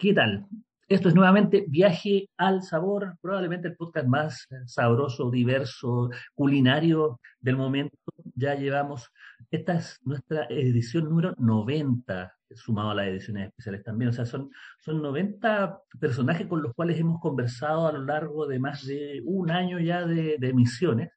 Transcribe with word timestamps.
¿Qué 0.00 0.14
tal? 0.14 0.46
Esto 0.88 1.10
es 1.10 1.14
nuevamente 1.14 1.66
Viaje 1.68 2.30
al 2.38 2.62
Sabor, 2.62 3.18
probablemente 3.20 3.68
el 3.68 3.76
podcast 3.76 4.06
más 4.06 4.48
sabroso, 4.64 5.30
diverso, 5.30 6.08
culinario 6.34 7.20
del 7.38 7.58
momento. 7.58 7.98
Ya 8.34 8.54
llevamos, 8.54 9.10
esta 9.50 9.74
es 9.74 10.00
nuestra 10.02 10.46
edición 10.48 11.04
número 11.04 11.34
90, 11.36 12.34
sumado 12.54 12.90
a 12.90 12.94
las 12.94 13.08
ediciones 13.08 13.48
especiales 13.48 13.84
también. 13.84 14.08
O 14.08 14.12
sea, 14.14 14.24
son, 14.24 14.50
son 14.78 15.02
90 15.02 15.82
personajes 16.00 16.46
con 16.46 16.62
los 16.62 16.72
cuales 16.72 16.98
hemos 16.98 17.20
conversado 17.20 17.86
a 17.86 17.92
lo 17.92 18.02
largo 18.02 18.46
de 18.46 18.58
más 18.58 18.86
de 18.86 19.20
un 19.26 19.50
año 19.50 19.78
ya 19.78 20.06
de, 20.06 20.38
de 20.38 20.48
emisiones 20.48 21.10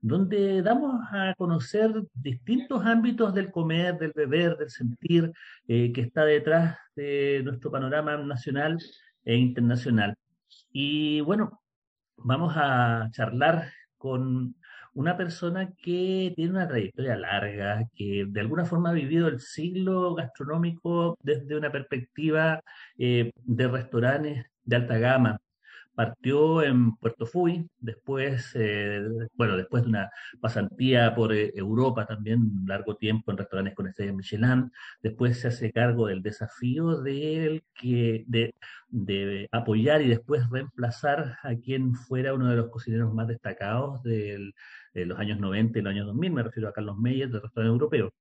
donde 0.00 0.62
damos 0.62 1.00
a 1.10 1.34
conocer 1.36 1.92
distintos 2.14 2.84
ámbitos 2.84 3.34
del 3.34 3.50
comer, 3.50 3.98
del 3.98 4.12
beber, 4.14 4.56
del 4.56 4.70
sentir 4.70 5.32
eh, 5.66 5.92
que 5.92 6.02
está 6.02 6.24
detrás 6.24 6.78
de 6.94 7.42
nuestro 7.44 7.70
panorama 7.70 8.16
nacional 8.18 8.78
e 9.24 9.36
internacional. 9.36 10.14
Y 10.72 11.20
bueno, 11.22 11.60
vamos 12.16 12.54
a 12.56 13.08
charlar 13.12 13.72
con 13.96 14.54
una 14.94 15.16
persona 15.16 15.72
que 15.82 16.32
tiene 16.34 16.52
una 16.52 16.68
trayectoria 16.68 17.16
larga, 17.16 17.84
que 17.94 18.26
de 18.28 18.40
alguna 18.40 18.64
forma 18.64 18.90
ha 18.90 18.94
vivido 18.94 19.28
el 19.28 19.40
siglo 19.40 20.14
gastronómico 20.14 21.16
desde 21.22 21.56
una 21.56 21.70
perspectiva 21.70 22.60
eh, 22.98 23.30
de 23.36 23.68
restaurantes 23.68 24.46
de 24.64 24.76
alta 24.76 24.98
gama, 24.98 25.40
partió 25.98 26.62
en 26.62 26.94
Puerto 26.94 27.26
Fuy, 27.26 27.68
después, 27.80 28.52
eh, 28.54 29.02
bueno, 29.34 29.56
después 29.56 29.82
de 29.82 29.88
una 29.88 30.10
pasantía 30.40 31.12
por 31.12 31.32
eh, 31.34 31.50
Europa 31.56 32.06
también, 32.06 32.38
un 32.40 32.68
largo 32.68 32.94
tiempo 32.94 33.32
en 33.32 33.38
restaurantes 33.38 33.74
con 33.74 33.88
estrella 33.88 34.12
Michelin, 34.12 34.70
después 35.02 35.40
se 35.40 35.48
hace 35.48 35.72
cargo 35.72 36.06
del 36.06 36.22
desafío 36.22 37.02
de, 37.02 37.64
que, 37.74 38.24
de, 38.28 38.54
de, 38.90 39.48
apoyar 39.50 40.00
y 40.00 40.08
después 40.08 40.48
reemplazar 40.48 41.36
a 41.42 41.56
quien 41.56 41.96
fuera 41.96 42.32
uno 42.32 42.48
de 42.48 42.56
los 42.58 42.70
cocineros 42.70 43.12
más 43.12 43.26
destacados 43.26 44.00
de 44.04 44.52
los 44.94 45.18
años 45.18 45.40
90 45.40 45.80
y 45.80 45.82
los 45.82 45.90
años 45.90 46.06
2000, 46.06 46.32
me 46.32 46.42
refiero 46.44 46.68
a 46.68 46.72
Carlos 46.72 46.96
Meyer 46.96 47.28
del 47.28 47.42
restaurante 47.42 47.72
europeo. 47.72 48.12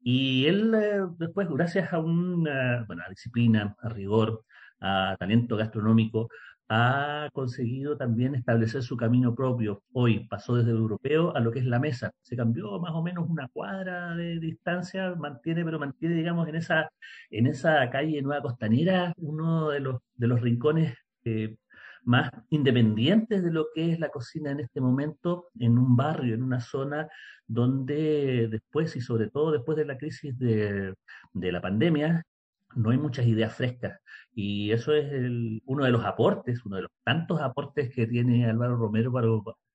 Y 0.00 0.46
él 0.46 0.72
eh, 0.76 1.00
después, 1.18 1.48
gracias 1.50 1.92
a 1.92 1.98
una 1.98 2.84
bueno, 2.86 3.02
a 3.04 3.10
disciplina, 3.10 3.74
a 3.82 3.88
rigor, 3.88 4.44
a 4.80 5.16
talento 5.18 5.56
gastronómico, 5.56 6.28
ha 6.68 7.28
conseguido 7.32 7.96
también 7.96 8.34
establecer 8.34 8.82
su 8.82 8.96
camino 8.96 9.34
propio. 9.34 9.82
Hoy 9.92 10.26
pasó 10.28 10.56
desde 10.56 10.70
el 10.72 10.78
europeo 10.78 11.34
a 11.36 11.40
lo 11.40 11.52
que 11.52 11.60
es 11.60 11.66
la 11.66 11.78
mesa. 11.78 12.12
Se 12.22 12.36
cambió 12.36 12.78
más 12.80 12.92
o 12.92 13.02
menos 13.02 13.28
una 13.28 13.48
cuadra 13.48 14.14
de 14.16 14.40
distancia, 14.40 15.14
mantiene, 15.14 15.64
pero 15.64 15.78
mantiene, 15.78 16.16
digamos, 16.16 16.48
en 16.48 16.56
esa, 16.56 16.90
en 17.30 17.46
esa 17.46 17.88
calle 17.90 18.20
Nueva 18.22 18.42
Costanera, 18.42 19.12
uno 19.18 19.70
de 19.70 19.80
los, 19.80 20.00
de 20.14 20.26
los 20.26 20.40
rincones 20.40 20.94
eh, 21.24 21.56
más 22.04 22.30
independientes 22.50 23.42
de 23.42 23.50
lo 23.52 23.66
que 23.74 23.92
es 23.92 23.98
la 24.00 24.10
cocina 24.10 24.50
en 24.50 24.60
este 24.60 24.80
momento, 24.80 25.48
en 25.58 25.78
un 25.78 25.96
barrio, 25.96 26.34
en 26.34 26.42
una 26.42 26.60
zona 26.60 27.08
donde 27.46 28.48
después 28.48 28.94
y 28.96 29.00
sobre 29.00 29.28
todo 29.30 29.52
después 29.52 29.76
de 29.76 29.84
la 29.86 29.98
crisis 29.98 30.38
de, 30.38 30.94
de 31.32 31.52
la 31.52 31.60
pandemia, 31.60 32.24
no 32.76 32.90
hay 32.90 32.98
muchas 32.98 33.26
ideas 33.26 33.54
frescas. 33.54 33.98
Y 34.34 34.70
eso 34.70 34.94
es 34.94 35.10
uno 35.64 35.84
de 35.84 35.90
los 35.90 36.04
aportes, 36.04 36.64
uno 36.64 36.76
de 36.76 36.82
los 36.82 36.90
tantos 37.02 37.40
aportes 37.40 37.92
que 37.92 38.06
tiene 38.06 38.48
Álvaro 38.48 38.76
Romero 38.76 39.12
para, 39.12 39.26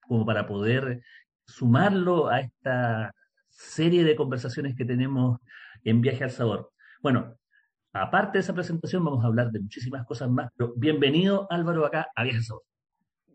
como 0.08 0.26
para 0.26 0.48
poder 0.48 1.02
sumarlo 1.46 2.30
a 2.30 2.40
esta 2.42 3.14
serie 3.50 4.04
de 4.04 4.16
conversaciones 4.16 4.76
que 4.76 4.86
tenemos 4.86 5.40
en 5.84 6.02
Viaje 6.02 6.24
al 6.24 6.32
Sabor. 6.32 6.72
Bueno, 7.02 7.36
aparte 7.92 8.38
de 8.38 8.42
esa 8.42 8.54
presentación 8.54 9.04
vamos 9.04 9.24
a 9.24 9.28
hablar 9.28 9.52
de 9.52 9.60
muchísimas 9.60 10.06
cosas 10.06 10.30
más, 10.30 10.52
pero 10.56 10.74
bienvenido 10.76 11.48
Álvaro 11.52 11.86
acá 11.86 12.08
a 12.16 12.24
Viaje 12.24 12.38
al 12.38 12.44
Sabor. 12.44 12.64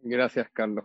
Gracias, 0.03 0.49
Carlos. 0.53 0.85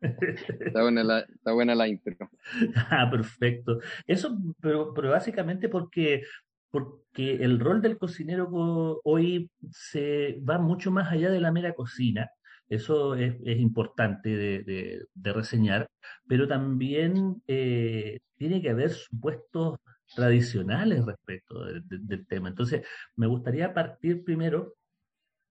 está, 0.00 0.82
buena 0.82 1.04
la, 1.04 1.20
está 1.20 1.52
buena 1.52 1.74
la 1.76 1.86
intro. 1.86 2.16
Ah, 2.90 3.08
perfecto. 3.08 3.78
Eso, 4.06 4.36
pero, 4.60 4.92
pero 4.92 5.10
básicamente 5.10 5.68
porque 5.68 6.22
porque 6.70 7.34
el 7.34 7.58
rol 7.60 7.82
del 7.82 7.98
cocinero 7.98 9.00
hoy 9.04 9.50
se 9.70 10.40
va 10.48 10.58
mucho 10.58 10.90
más 10.90 11.10
allá 11.10 11.30
de 11.30 11.40
la 11.40 11.52
mera 11.52 11.74
cocina. 11.74 12.30
Eso 12.68 13.16
es, 13.16 13.34
importante 13.58 14.28
de, 14.30 15.32
reseñar, 15.32 15.88
pero 16.28 16.46
también 16.46 17.42
eh, 17.48 18.20
tiene 18.36 18.62
que 18.62 18.70
haber 18.70 18.90
supuestos 18.90 19.80
tradicionales 20.14 21.04
respecto 21.04 21.64
del 21.64 22.26
tema. 22.28 22.48
Entonces, 22.48 22.86
me 23.16 23.26
gustaría 23.26 23.74
partir 23.74 24.22
primero, 24.22 24.74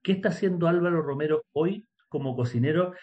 ¿qué 0.01 0.13
está 0.13 0.29
haciendo 0.29 0.67
Álvaro 0.67 1.01
Romero 1.01 1.43
hoy 1.51 1.85
como 2.07 2.37
cocinero 2.37 2.93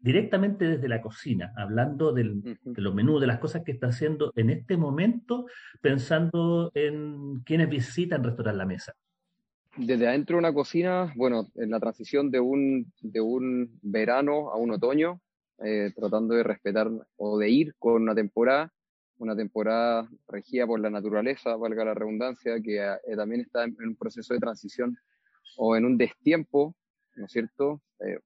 directamente 0.00 0.64
desde 0.64 0.88
la 0.88 1.02
cocina, 1.02 1.52
hablando 1.56 2.12
de 2.12 2.24
los 2.64 2.94
menús, 2.94 3.20
de 3.20 3.26
las 3.26 3.38
cosas 3.38 3.62
que 3.64 3.72
está 3.72 3.88
haciendo 3.88 4.32
en 4.36 4.50
este 4.50 4.76
momento, 4.76 5.46
pensando 5.80 6.70
en 6.74 7.40
quienes 7.40 7.68
visitan 7.68 8.22
Restaurar 8.22 8.54
la 8.54 8.66
Mesa. 8.66 8.94
Desde 9.76 10.08
adentro 10.08 10.36
de 10.36 10.40
una 10.40 10.52
cocina, 10.52 11.12
bueno, 11.16 11.48
en 11.54 11.70
la 11.70 11.80
transición 11.80 12.30
de 12.30 12.40
un, 12.40 12.92
de 13.00 13.20
un 13.20 13.78
verano 13.82 14.50
a 14.50 14.56
un 14.56 14.72
otoño, 14.72 15.20
eh, 15.64 15.92
tratando 15.94 16.34
de 16.34 16.42
respetar 16.42 16.88
o 17.16 17.38
de 17.38 17.50
ir 17.50 17.74
con 17.78 18.02
una 18.02 18.14
temporada, 18.14 18.72
una 19.18 19.36
temporada 19.36 20.08
regida 20.28 20.66
por 20.66 20.80
la 20.80 20.90
naturaleza, 20.90 21.56
valga 21.56 21.84
la 21.84 21.94
redundancia, 21.94 22.60
que 22.62 22.78
eh, 22.78 23.16
también 23.16 23.40
está 23.40 23.64
en, 23.64 23.76
un 23.80 23.96
proceso 23.96 24.34
de 24.34 24.40
transición 24.40 24.96
o 25.56 25.76
en 25.76 25.84
un 25.84 25.98
destiempo, 25.98 26.76
¿no 27.16 27.26
es 27.26 27.32
cierto? 27.32 27.82
Eh, 28.00 28.18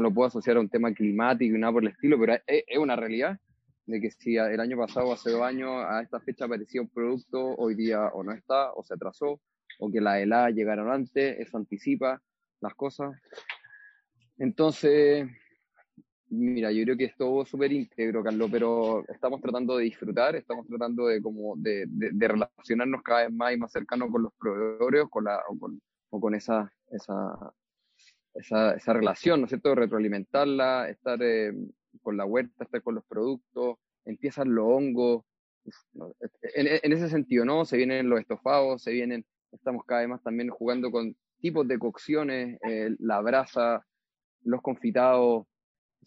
no 0.00 0.08
lo 0.08 0.14
puedo 0.14 0.28
asociar 0.28 0.56
a 0.56 0.60
un 0.60 0.68
tema 0.68 0.92
climático 0.92 1.54
y 1.54 1.58
nada 1.58 1.72
por 1.72 1.82
el 1.82 1.90
estilo, 1.90 2.18
pero 2.18 2.34
es, 2.46 2.78
una 2.78 2.96
realidad 2.96 3.38
de 3.86 4.00
que 4.00 4.10
si 4.10 4.36
el 4.36 4.60
año 4.60 4.76
pasado, 4.76 5.12
hace 5.12 5.30
dos 5.30 5.42
años, 5.42 5.70
a 5.70 6.00
esta 6.02 6.20
fecha 6.20 6.44
aparecía 6.44 6.80
un 6.80 6.88
producto, 6.88 7.54
hoy 7.56 7.74
día 7.74 8.06
o 8.08 8.22
no 8.22 8.32
está, 8.32 8.72
o 8.72 8.84
se 8.84 8.94
atrasó, 8.94 9.40
o 9.78 9.90
que 9.90 10.00
la 10.00 10.20
helada 10.20 10.50
llegaron 10.50 10.90
antes, 10.90 11.38
eso 11.38 11.56
anticipa 11.56 12.22
las 12.60 12.74
cosas. 12.74 13.12
Entonces, 14.38 15.28
mira, 16.28 16.70
yo 16.70 16.84
creo 16.84 16.96
que 16.96 17.06
es 17.06 17.16
todo 17.16 17.44
súper 17.44 17.72
íntegro, 17.72 18.22
Carlos, 18.22 18.48
pero 18.50 19.04
estamos 19.08 19.40
tratando 19.40 19.76
de 19.76 19.84
disfrutar, 19.84 20.36
estamos 20.36 20.66
tratando 20.66 21.06
de, 21.06 21.20
como 21.20 21.56
de, 21.56 21.84
de, 21.88 22.28
relacionarnos 22.28 23.02
cada 23.02 23.24
vez 23.24 23.32
más 23.32 23.52
y 23.52 23.58
más 23.58 23.72
cercanos 23.72 24.10
con 24.10 24.22
los 24.22 24.32
proveedores 24.38 25.04
con 25.10 25.24
la, 25.24 25.40
o 25.48 25.58
con, 25.58 25.80
o 26.10 26.20
con 26.20 26.34
esa, 26.34 26.72
esa, 26.90 27.52
esa, 28.34 28.74
esa 28.74 28.92
relación, 28.92 29.40
¿no 29.40 29.46
es 29.46 29.50
cierto? 29.50 29.74
Retroalimentarla, 29.74 30.88
estar 30.88 31.18
eh, 31.22 31.52
con 32.02 32.16
la 32.16 32.24
huerta, 32.24 32.64
estar 32.64 32.82
con 32.82 32.94
los 32.94 33.04
productos, 33.04 33.78
empiezan 34.04 34.54
los 34.54 34.66
hongos. 34.66 35.24
En, 36.54 36.92
ese 36.92 37.08
sentido, 37.08 37.44
¿no? 37.44 37.64
Se 37.64 37.76
vienen 37.76 38.08
los 38.08 38.20
estofados, 38.20 38.82
se 38.82 38.92
vienen, 38.92 39.24
estamos 39.52 39.84
cada 39.84 40.00
vez 40.00 40.10
más 40.10 40.22
también 40.22 40.48
jugando 40.48 40.90
con 40.90 41.14
tipos 41.38 41.68
de 41.68 41.78
cocciones, 41.78 42.58
eh, 42.66 42.94
la 42.98 43.20
brasa, 43.20 43.84
los 44.42 44.62
confitados. 44.62 45.46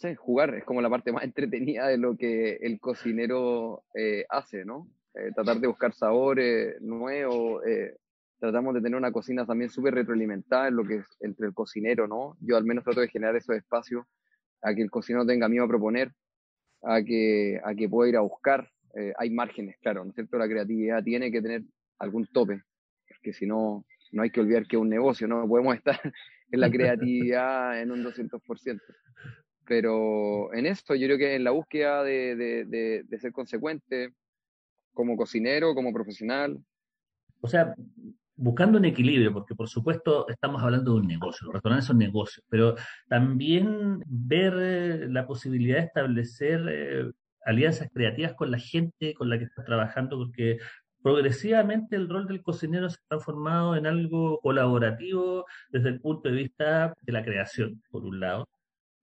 No 0.01 0.15
jugar 0.15 0.55
es 0.55 0.63
como 0.63 0.81
la 0.81 0.89
parte 0.89 1.11
más 1.11 1.23
entretenida 1.23 1.87
de 1.87 1.97
lo 1.97 2.17
que 2.17 2.55
el 2.61 2.79
cocinero 2.79 3.83
eh, 3.95 4.25
hace, 4.29 4.65
¿no? 4.65 4.87
tratar 5.35 5.59
de 5.59 5.67
buscar 5.67 5.93
sabores 5.93 6.81
nuevos, 6.81 7.61
tratamos 8.43 8.73
de 8.73 8.81
tener 8.81 8.97
una 8.97 9.13
cocina 9.13 9.45
también 9.45 9.69
súper 9.69 9.93
retroalimentada 9.93 10.67
en 10.67 10.75
lo 10.75 10.83
que 10.83 10.95
es 10.95 11.05
entre 11.21 11.47
el 11.47 11.53
cocinero, 11.53 12.09
¿no? 12.09 12.35
Yo 12.41 12.57
al 12.57 12.65
menos 12.65 12.83
trato 12.83 12.99
de 12.99 13.07
generar 13.07 13.37
esos 13.37 13.55
espacios 13.55 14.05
a 14.61 14.75
que 14.75 14.81
el 14.81 14.91
cocinero 14.91 15.25
tenga 15.25 15.47
miedo 15.47 15.63
a 15.63 15.67
proponer, 15.69 16.11
a 16.81 17.01
que, 17.01 17.61
a 17.63 17.73
que 17.73 17.87
pueda 17.87 18.09
ir 18.09 18.17
a 18.17 18.19
buscar. 18.19 18.69
Eh, 18.95 19.13
hay 19.17 19.29
márgenes, 19.29 19.77
claro, 19.81 20.03
¿no 20.03 20.09
es 20.09 20.15
cierto? 20.15 20.37
La 20.37 20.49
creatividad 20.49 21.01
tiene 21.01 21.31
que 21.31 21.41
tener 21.41 21.61
algún 21.99 22.27
tope, 22.27 22.61
porque 23.07 23.31
si 23.31 23.45
no, 23.45 23.85
no 24.11 24.23
hay 24.23 24.29
que 24.29 24.41
olvidar 24.41 24.67
que 24.67 24.75
es 24.75 24.81
un 24.81 24.89
negocio, 24.89 25.25
no 25.25 25.47
podemos 25.47 25.77
estar 25.77 25.97
en 26.51 26.59
la 26.59 26.69
creatividad 26.69 27.81
en 27.81 27.91
un 27.91 28.03
200%. 28.03 28.81
Pero 29.65 30.53
en 30.53 30.65
esto, 30.65 30.95
yo 30.95 31.07
creo 31.07 31.17
que 31.17 31.35
en 31.35 31.45
la 31.45 31.51
búsqueda 31.51 32.03
de, 32.03 32.35
de, 32.35 33.03
de 33.05 33.19
ser 33.19 33.31
consecuente 33.31 34.09
como 34.91 35.15
cocinero, 35.15 35.73
como 35.73 35.93
profesional. 35.93 36.61
O 37.39 37.47
sea, 37.47 37.73
buscando 38.35 38.77
un 38.77 38.85
equilibrio, 38.85 39.33
porque 39.33 39.55
por 39.55 39.69
supuesto 39.69 40.27
estamos 40.27 40.61
hablando 40.63 40.93
de 40.93 41.01
un 41.01 41.07
negocio, 41.07 41.45
los 41.45 41.53
restaurantes 41.53 41.87
son 41.87 41.97
negocios, 41.97 42.45
pero 42.49 42.75
también 43.07 44.03
ver 44.07 44.53
eh, 44.57 45.07
la 45.09 45.27
posibilidad 45.27 45.77
de 45.77 45.85
establecer 45.85 46.65
eh, 46.69 47.11
alianzas 47.45 47.89
creativas 47.93 48.33
con 48.33 48.51
la 48.51 48.59
gente 48.59 49.13
con 49.13 49.29
la 49.29 49.37
que 49.37 49.45
estás 49.45 49.65
trabajando, 49.65 50.17
porque 50.17 50.57
progresivamente 51.03 51.95
el 51.95 52.09
rol 52.09 52.27
del 52.27 52.41
cocinero 52.41 52.89
se 52.89 52.97
ha 52.97 53.07
transformado 53.09 53.75
en 53.75 53.85
algo 53.85 54.39
colaborativo 54.41 55.45
desde 55.69 55.89
el 55.89 56.01
punto 56.01 56.29
de 56.29 56.35
vista 56.35 56.93
de 57.01 57.13
la 57.13 57.23
creación, 57.23 57.81
por 57.91 58.05
un 58.05 58.19
lado, 58.19 58.47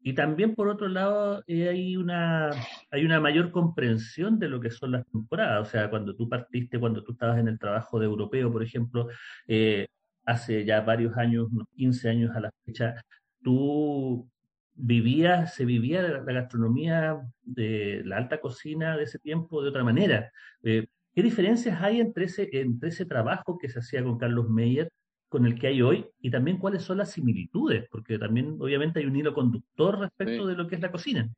y 0.02 0.14
también, 0.14 0.54
por 0.54 0.68
otro 0.68 0.88
lado, 0.88 1.42
eh, 1.46 1.68
hay, 1.68 1.96
una, 1.96 2.50
hay 2.90 3.04
una 3.04 3.20
mayor 3.20 3.50
comprensión 3.50 4.38
de 4.38 4.48
lo 4.48 4.60
que 4.60 4.70
son 4.70 4.92
las 4.92 5.06
temporadas. 5.06 5.68
O 5.68 5.70
sea, 5.70 5.90
cuando 5.90 6.16
tú 6.16 6.28
partiste, 6.28 6.80
cuando 6.80 7.04
tú 7.04 7.12
estabas 7.12 7.38
en 7.38 7.48
el 7.48 7.58
trabajo 7.58 7.98
de 7.98 8.06
europeo, 8.06 8.50
por 8.50 8.62
ejemplo, 8.62 9.08
eh, 9.46 9.88
hace 10.24 10.64
ya 10.64 10.80
varios 10.80 11.16
años, 11.18 11.48
unos 11.52 11.68
15 11.76 12.08
años 12.08 12.34
a 12.34 12.40
la 12.40 12.50
fecha, 12.64 12.94
tú 13.42 14.28
vivías, 14.74 15.54
se 15.54 15.66
vivía 15.66 16.02
la, 16.02 16.20
gastronomía 16.32 17.20
de 17.42 18.02
la 18.04 18.16
alta 18.16 18.40
cocina 18.40 18.96
de 18.96 19.04
ese 19.04 19.18
tiempo 19.18 19.62
de 19.62 19.68
otra 19.68 19.84
manera. 19.84 20.32
Eh, 20.62 20.86
¿Qué 21.14 21.22
diferencias 21.22 21.82
hay 21.82 22.00
entre 22.00 22.24
ese, 22.26 22.48
entre 22.52 22.88
ese 22.90 23.04
trabajo 23.04 23.58
que 23.58 23.68
se 23.68 23.80
hacía 23.80 24.02
con 24.02 24.18
Carlos 24.18 24.48
Meyer 24.48 24.90
con 25.30 25.46
el 25.46 25.58
que 25.58 25.68
hay 25.68 25.80
hoy 25.80 26.04
y 26.20 26.30
también 26.30 26.58
cuáles 26.58 26.82
son 26.82 26.98
las 26.98 27.12
similitudes, 27.12 27.88
porque 27.88 28.18
también 28.18 28.56
obviamente 28.58 28.98
hay 28.98 29.06
un 29.06 29.14
hilo 29.14 29.32
conductor 29.32 30.00
respecto 30.00 30.44
de 30.44 30.56
lo 30.56 30.66
que 30.66 30.74
es 30.74 30.80
la 30.80 30.90
cocina. 30.90 31.30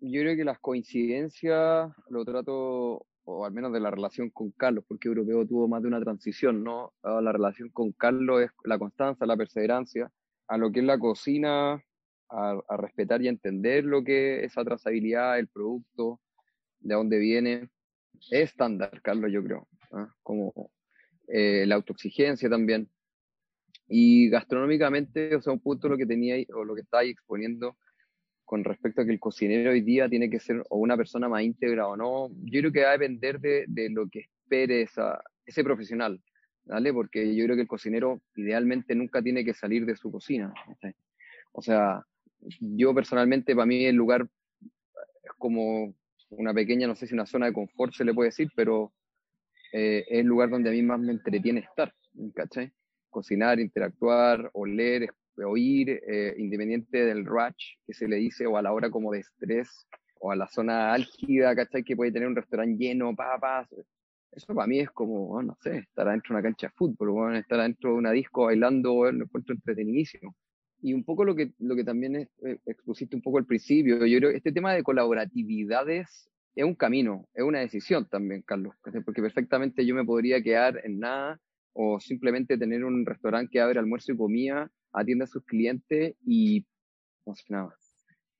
Yo 0.00 0.20
creo 0.20 0.36
que 0.36 0.44
las 0.44 0.60
coincidencias 0.60 1.92
lo 2.08 2.24
trato, 2.24 3.04
o 3.24 3.44
al 3.44 3.52
menos 3.52 3.72
de 3.72 3.80
la 3.80 3.90
relación 3.90 4.30
con 4.30 4.52
Carlos, 4.52 4.84
porque 4.86 5.08
Europeo 5.08 5.44
tuvo 5.44 5.66
más 5.66 5.82
de 5.82 5.88
una 5.88 6.00
transición, 6.00 6.62
¿no? 6.62 6.92
Ah, 7.02 7.20
la 7.20 7.32
relación 7.32 7.70
con 7.70 7.90
Carlos 7.90 8.42
es 8.42 8.50
la 8.64 8.78
constancia, 8.78 9.26
la 9.26 9.36
perseverancia, 9.36 10.08
a 10.46 10.56
lo 10.56 10.70
que 10.70 10.78
es 10.78 10.86
la 10.86 10.98
cocina, 10.98 11.82
a, 12.30 12.76
respetar 12.76 13.20
y 13.20 13.28
entender 13.28 13.84
lo 13.84 14.04
que 14.04 14.44
es 14.44 14.52
esa 14.52 14.64
trazabilidad, 14.64 15.40
el 15.40 15.48
producto, 15.48 16.20
de 16.78 16.94
dónde 16.94 17.18
viene. 17.18 17.68
Es 18.30 18.50
estándar, 18.50 19.02
Carlos, 19.02 19.32
yo 19.32 19.42
creo. 19.42 19.66
¿ah? 19.90 20.08
Como 20.22 20.70
eh, 21.34 21.64
la 21.66 21.76
autoexigencia 21.76 22.50
también. 22.50 22.90
Y 23.88 24.28
gastronómicamente, 24.28 25.34
o 25.34 25.40
sea, 25.40 25.54
un 25.54 25.60
punto 25.60 25.88
lo 25.88 25.96
que 25.96 26.04
tenía 26.04 26.36
o 26.54 26.62
lo 26.62 26.74
que 26.74 26.82
ahí 26.92 27.08
exponiendo 27.10 27.78
con 28.44 28.64
respecto 28.64 29.00
a 29.00 29.06
que 29.06 29.12
el 29.12 29.20
cocinero 29.20 29.70
hoy 29.70 29.80
día 29.80 30.10
tiene 30.10 30.28
que 30.28 30.38
ser 30.38 30.62
o 30.68 30.76
una 30.76 30.94
persona 30.94 31.30
más 31.30 31.42
íntegra 31.42 31.88
o 31.88 31.96
no, 31.96 32.28
yo 32.44 32.60
creo 32.60 32.72
que 32.72 32.82
va 32.82 32.90
a 32.90 32.98
depender 32.98 33.40
de, 33.40 33.64
de 33.66 33.88
lo 33.88 34.10
que 34.10 34.20
espere 34.20 34.82
esa, 34.82 35.22
ese 35.46 35.64
profesional, 35.64 36.20
¿vale? 36.66 36.92
Porque 36.92 37.34
yo 37.34 37.44
creo 37.44 37.56
que 37.56 37.62
el 37.62 37.68
cocinero 37.68 38.20
idealmente 38.36 38.94
nunca 38.94 39.22
tiene 39.22 39.42
que 39.42 39.54
salir 39.54 39.86
de 39.86 39.96
su 39.96 40.12
cocina. 40.12 40.52
O 41.52 41.62
sea, 41.62 42.04
yo 42.60 42.94
personalmente, 42.94 43.54
para 43.54 43.64
mí 43.64 43.86
el 43.86 43.96
lugar 43.96 44.28
es 44.60 45.32
como 45.38 45.94
una 46.28 46.52
pequeña, 46.52 46.86
no 46.86 46.94
sé 46.94 47.06
si 47.06 47.14
una 47.14 47.24
zona 47.24 47.46
de 47.46 47.54
confort 47.54 47.94
se 47.94 48.04
le 48.04 48.12
puede 48.12 48.28
decir, 48.28 48.50
pero 48.54 48.92
eh, 49.72 50.04
es 50.06 50.20
el 50.20 50.26
lugar 50.26 50.50
donde 50.50 50.68
a 50.68 50.72
mí 50.72 50.82
más 50.82 51.00
me 51.00 51.12
entretiene 51.12 51.60
estar, 51.60 51.92
¿cachai? 52.34 52.72
Cocinar, 53.08 53.58
interactuar, 53.58 54.50
oler, 54.52 55.08
oír, 55.44 56.00
eh, 56.06 56.34
independiente 56.38 57.04
del 57.04 57.24
rush 57.24 57.76
que 57.86 57.94
se 57.94 58.06
le 58.06 58.16
dice, 58.16 58.46
o 58.46 58.56
a 58.56 58.62
la 58.62 58.72
hora 58.72 58.90
como 58.90 59.12
de 59.12 59.20
estrés, 59.20 59.86
o 60.20 60.30
a 60.30 60.36
la 60.36 60.46
zona 60.48 60.92
álgida, 60.92 61.56
¿cachai? 61.56 61.82
Que 61.82 61.96
puede 61.96 62.12
tener 62.12 62.28
un 62.28 62.36
restaurante 62.36 62.84
lleno, 62.84 63.16
papas. 63.16 63.68
Eso 64.30 64.54
para 64.54 64.66
mí 64.66 64.78
es 64.78 64.90
como, 64.90 65.42
no 65.42 65.56
sé, 65.62 65.78
estar 65.78 66.06
adentro 66.08 66.34
de 66.34 66.40
una 66.40 66.48
cancha 66.48 66.66
de 66.68 66.72
fútbol, 66.74 67.36
estar 67.36 67.60
adentro 67.60 67.90
de 67.90 67.96
una 67.96 68.12
disco 68.12 68.44
bailando, 68.44 69.10
lo 69.10 69.24
encuentro 69.24 69.54
entretenidísimo. 69.54 70.34
Y 70.80 70.94
un 70.94 71.04
poco 71.04 71.24
lo 71.24 71.34
que, 71.34 71.52
lo 71.58 71.76
que 71.76 71.84
también 71.84 72.16
es, 72.16 72.28
eh, 72.44 72.58
expusiste 72.66 73.14
un 73.16 73.22
poco 73.22 73.38
al 73.38 73.46
principio, 73.46 74.04
yo 74.04 74.18
creo 74.18 74.30
que 74.30 74.36
este 74.36 74.52
tema 74.52 74.74
de 74.74 74.82
colaboratividades 74.82 76.28
es 76.54 76.64
un 76.64 76.74
camino, 76.74 77.26
es 77.34 77.42
una 77.42 77.60
decisión 77.60 78.08
también, 78.08 78.42
Carlos, 78.42 78.74
porque 79.04 79.22
perfectamente 79.22 79.86
yo 79.86 79.94
me 79.94 80.04
podría 80.04 80.42
quedar 80.42 80.80
en 80.84 80.98
nada 80.98 81.40
o 81.72 81.98
simplemente 82.00 82.58
tener 82.58 82.84
un 82.84 83.06
restaurante 83.06 83.50
que 83.50 83.60
abre 83.60 83.78
almuerzo 83.78 84.12
y 84.12 84.16
comida, 84.16 84.70
atiende 84.92 85.24
a 85.24 85.28
sus 85.28 85.44
clientes 85.44 86.14
y 86.26 86.66
no 87.24 87.34
sé 87.34 87.44
nada. 87.48 87.74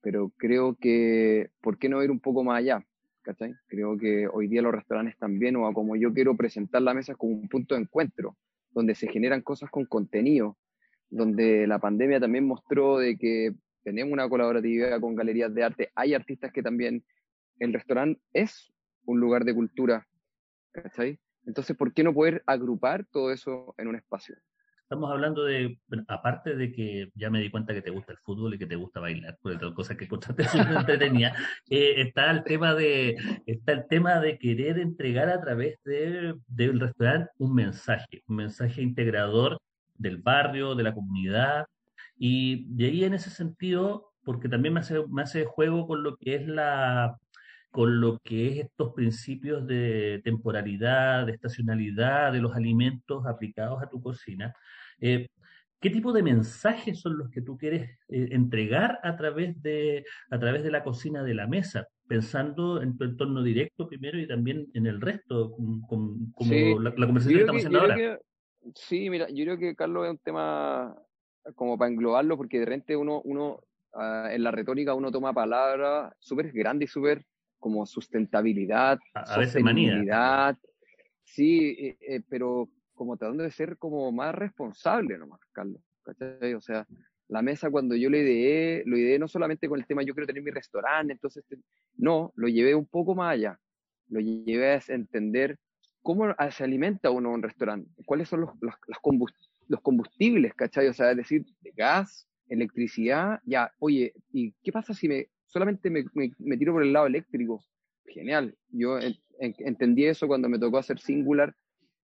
Pero 0.03 0.31
creo 0.37 0.77
que, 0.79 1.51
¿por 1.63 1.79
qué 1.79 1.89
no 1.89 2.03
ir 2.03 2.11
un 2.11 2.21
poco 2.21 2.45
más 2.45 2.59
allá? 2.59 2.85
¿Cachai? 3.23 3.55
Creo 3.69 3.97
que 3.97 4.27
hoy 4.27 4.49
día 4.49 4.63
los 4.63 4.75
restaurantes 4.75 5.17
también, 5.17 5.57
o 5.57 5.73
como 5.73 5.97
yo 5.97 6.13
quiero 6.13 6.37
presentar 6.37 6.83
la 6.83 6.93
mesa 6.93 7.15
como 7.15 7.33
un 7.33 7.49
punto 7.49 7.75
de 7.75 7.83
encuentro, 7.83 8.37
donde 8.71 8.95
se 8.95 9.09
generan 9.09 9.43
cosas 9.43 9.71
con 9.71 9.87
contenido, 9.87 10.59
donde 11.09 11.67
la 11.67 11.79
pandemia 11.79 12.21
también 12.21 12.47
mostró 12.47 12.99
de 12.99 13.17
que 13.17 13.55
tenemos 13.85 14.13
una 14.13 14.29
colaboratividad 14.29 15.01
con 15.01 15.15
galerías 15.15 15.55
de 15.55 15.63
arte, 15.63 15.91
hay 15.95 16.15
artistas 16.15 16.53
que 16.53 16.63
también 16.63 17.05
el 17.63 17.73
restaurante 17.73 18.21
es 18.33 18.73
un 19.05 19.21
lugar 19.21 19.45
de 19.45 19.55
cultura, 19.55 20.07
¿cachai? 20.73 21.19
Entonces, 21.47 21.77
¿por 21.77 21.93
qué 21.93 22.03
no 22.03 22.13
poder 22.13 22.43
agrupar 22.47 23.05
todo 23.07 23.33
eso 23.33 23.75
en 23.79 23.89
un 23.89 23.97
espacio? 23.97 24.37
Estamos 24.83 25.11
hablando 25.11 25.45
de, 25.45 25.79
aparte 26.09 26.55
de 26.55 26.73
que 26.73 27.09
ya 27.15 27.31
me 27.31 27.41
di 27.41 27.51
cuenta 27.51 27.73
que 27.73 27.81
te 27.81 27.91
gusta 27.91 28.13
el 28.13 28.19
fútbol 28.19 28.55
y 28.55 28.59
que 28.59 28.67
te 28.67 28.77
gusta 28.77 29.01
bailar, 29.01 29.39
por 29.41 29.57
todas 29.59 29.75
cosas 29.75 29.97
que 29.97 30.09
contaste 30.09 30.45
súper 30.45 31.03
eh, 31.71 31.95
está 32.03 32.31
el 32.31 32.43
tema 32.45 32.75
de, 32.75 33.17
está 33.47 33.73
el 33.73 33.87
tema 33.89 34.21
de 34.21 34.39
querer 34.39 34.79
entregar 34.79 35.31
a 35.31 35.41
través 35.41 35.79
de, 35.85 36.35
del 36.47 36.81
restaurante 36.81 37.31
un 37.39 37.55
mensaje, 37.55 38.23
un 38.27 38.37
mensaje 38.37 38.83
integrador 38.83 39.57
del 39.95 40.19
barrio, 40.19 40.75
de 40.75 40.83
la 40.83 40.95
comunidad, 40.95 41.65
y 42.17 42.67
de 42.75 42.87
ahí 42.87 43.05
en 43.05 43.15
ese 43.15 43.31
sentido, 43.31 44.13
porque 44.25 44.49
también 44.49 44.75
me 44.75 44.81
hace, 44.81 45.03
me 45.09 45.23
hace 45.23 45.45
juego 45.45 45.87
con 45.87 46.03
lo 46.03 46.17
que 46.17 46.35
es 46.35 46.47
la, 46.47 47.17
con 47.73 48.01
lo 48.01 48.19
que 48.23 48.49
es 48.49 48.67
estos 48.67 48.93
principios 48.93 49.67
de 49.67 50.21
temporalidad, 50.23 51.27
de 51.27 51.33
estacionalidad 51.33 52.31
de 52.33 52.41
los 52.41 52.55
alimentos 52.55 53.27
aplicados 53.27 53.83
a 53.83 53.89
tu 53.89 54.01
cocina. 54.01 54.55
Eh, 55.01 55.29
¿Qué 55.81 55.91
tipo 55.91 56.13
de 56.13 56.23
mensajes 56.23 57.01
son 57.01 57.17
los 57.19 57.31
que 57.31 57.41
tú 57.41 57.57
quieres 57.57 57.91
eh, 58.09 58.29
entregar 58.31 59.01
a 59.03 59.17
través, 59.17 59.61
de, 59.63 60.05
a 60.31 60.39
través 60.39 60.63
de 60.63 60.71
la 60.71 60.85
cocina 60.85 61.25
de 61.25 61.35
la 61.35 61.47
mesa? 61.47 61.89
Pensando 62.07 62.83
en 62.83 62.97
tu 62.97 63.05
entorno 63.05 63.43
directo 63.43 63.89
primero 63.89 64.19
y 64.19 64.29
también 64.29 64.69
en 64.75 64.87
el 64.87 65.01
resto, 65.01 65.57
como, 65.89 66.79
la, 66.79 66.95
conversación 66.95 67.39
que 67.39 67.41
estamos 67.41 67.65
haciendo 67.65 67.81
ahora. 67.81 68.19
sí, 68.75 69.09
mira, 69.09 69.29
yo 69.31 69.45
creo 69.45 69.59
que 69.59 69.75
Carlos 69.75 70.05
es 70.05 70.11
un 70.11 70.19
tema 70.19 70.95
como 71.55 71.79
para 71.79 71.91
englobarlo, 71.91 72.37
porque 72.37 72.59
de 72.59 72.67
repente 72.67 72.97
uno, 72.97 73.23
uno 73.25 73.61
ah, 73.95 74.29
en 74.31 74.45
la 74.45 74.51
retórica 74.51 74.95
uno 74.95 75.11
toma 75.11 75.33
palabras 75.33 76.13
súper 76.21 76.53
grandes 76.53 76.91
y 76.91 76.93
súper 76.93 77.25
como 77.63 77.87
sustentabilidad, 77.87 78.99
a, 79.15 79.25
sostenibilidad. 79.25 80.59
Sí, 81.23 81.77
eh, 81.79 81.97
eh, 82.01 82.21
pero 82.29 82.69
como 82.93 83.17
tratando 83.17 83.45
de 83.45 83.53
ser 83.53 83.79
como 83.79 84.11
más 84.11 84.35
responsable 84.35 85.17
nomás, 85.17 85.39
Carlos. 85.53 85.81
¿cachai? 86.03 86.55
O 86.55 86.61
sea, 86.61 86.85
la 87.29 87.41
mesa 87.41 87.71
cuando 87.71 87.95
yo 87.95 88.11
lo 88.11 88.17
ideé, 88.17 88.83
lo 88.85 88.99
ideé 88.99 89.17
no 89.17 89.29
solamente 89.29 89.69
con 89.69 89.79
el 89.79 89.87
tema 89.87 90.03
yo 90.03 90.13
quiero 90.13 90.27
tener 90.27 90.43
mi 90.43 90.51
restaurante, 90.51 91.13
entonces, 91.13 91.45
no, 91.97 92.33
lo 92.35 92.49
llevé 92.49 92.75
un 92.75 92.87
poco 92.87 93.15
más 93.15 93.35
allá. 93.35 93.61
Lo 94.09 94.19
llevé 94.19 94.73
a 94.73 94.83
entender 94.89 95.57
cómo 96.03 96.35
se 96.51 96.65
alimenta 96.65 97.11
uno 97.11 97.31
un 97.31 97.45
restaurante, 97.45 97.89
cuáles 98.05 98.29
son 98.29 98.41
los, 98.41 98.51
los, 98.61 98.75
los 99.69 99.81
combustibles, 99.81 100.53
¿cachai? 100.55 100.89
O 100.89 100.93
sea, 100.93 101.13
es 101.13 101.17
decir, 101.17 101.47
de 101.61 101.71
gas, 101.71 102.29
electricidad, 102.49 103.41
ya, 103.45 103.73
oye, 103.79 104.13
¿y 104.33 104.53
qué 104.65 104.73
pasa 104.73 104.95
si 104.95 105.07
me 105.07 105.29
solamente 105.53 105.91
me, 105.91 106.05
me, 106.39 106.57
tiro 106.57 106.73
por 106.73 106.83
el 106.83 106.93
lado 106.93 107.07
eléctrico. 107.07 107.63
Genial. 108.07 108.57
Yo 108.71 108.99
entendí 109.39 110.07
eso 110.07 110.27
cuando 110.27 110.49
me 110.49 110.59
tocó 110.59 110.79
hacer 110.79 110.99
Singular, 110.99 111.55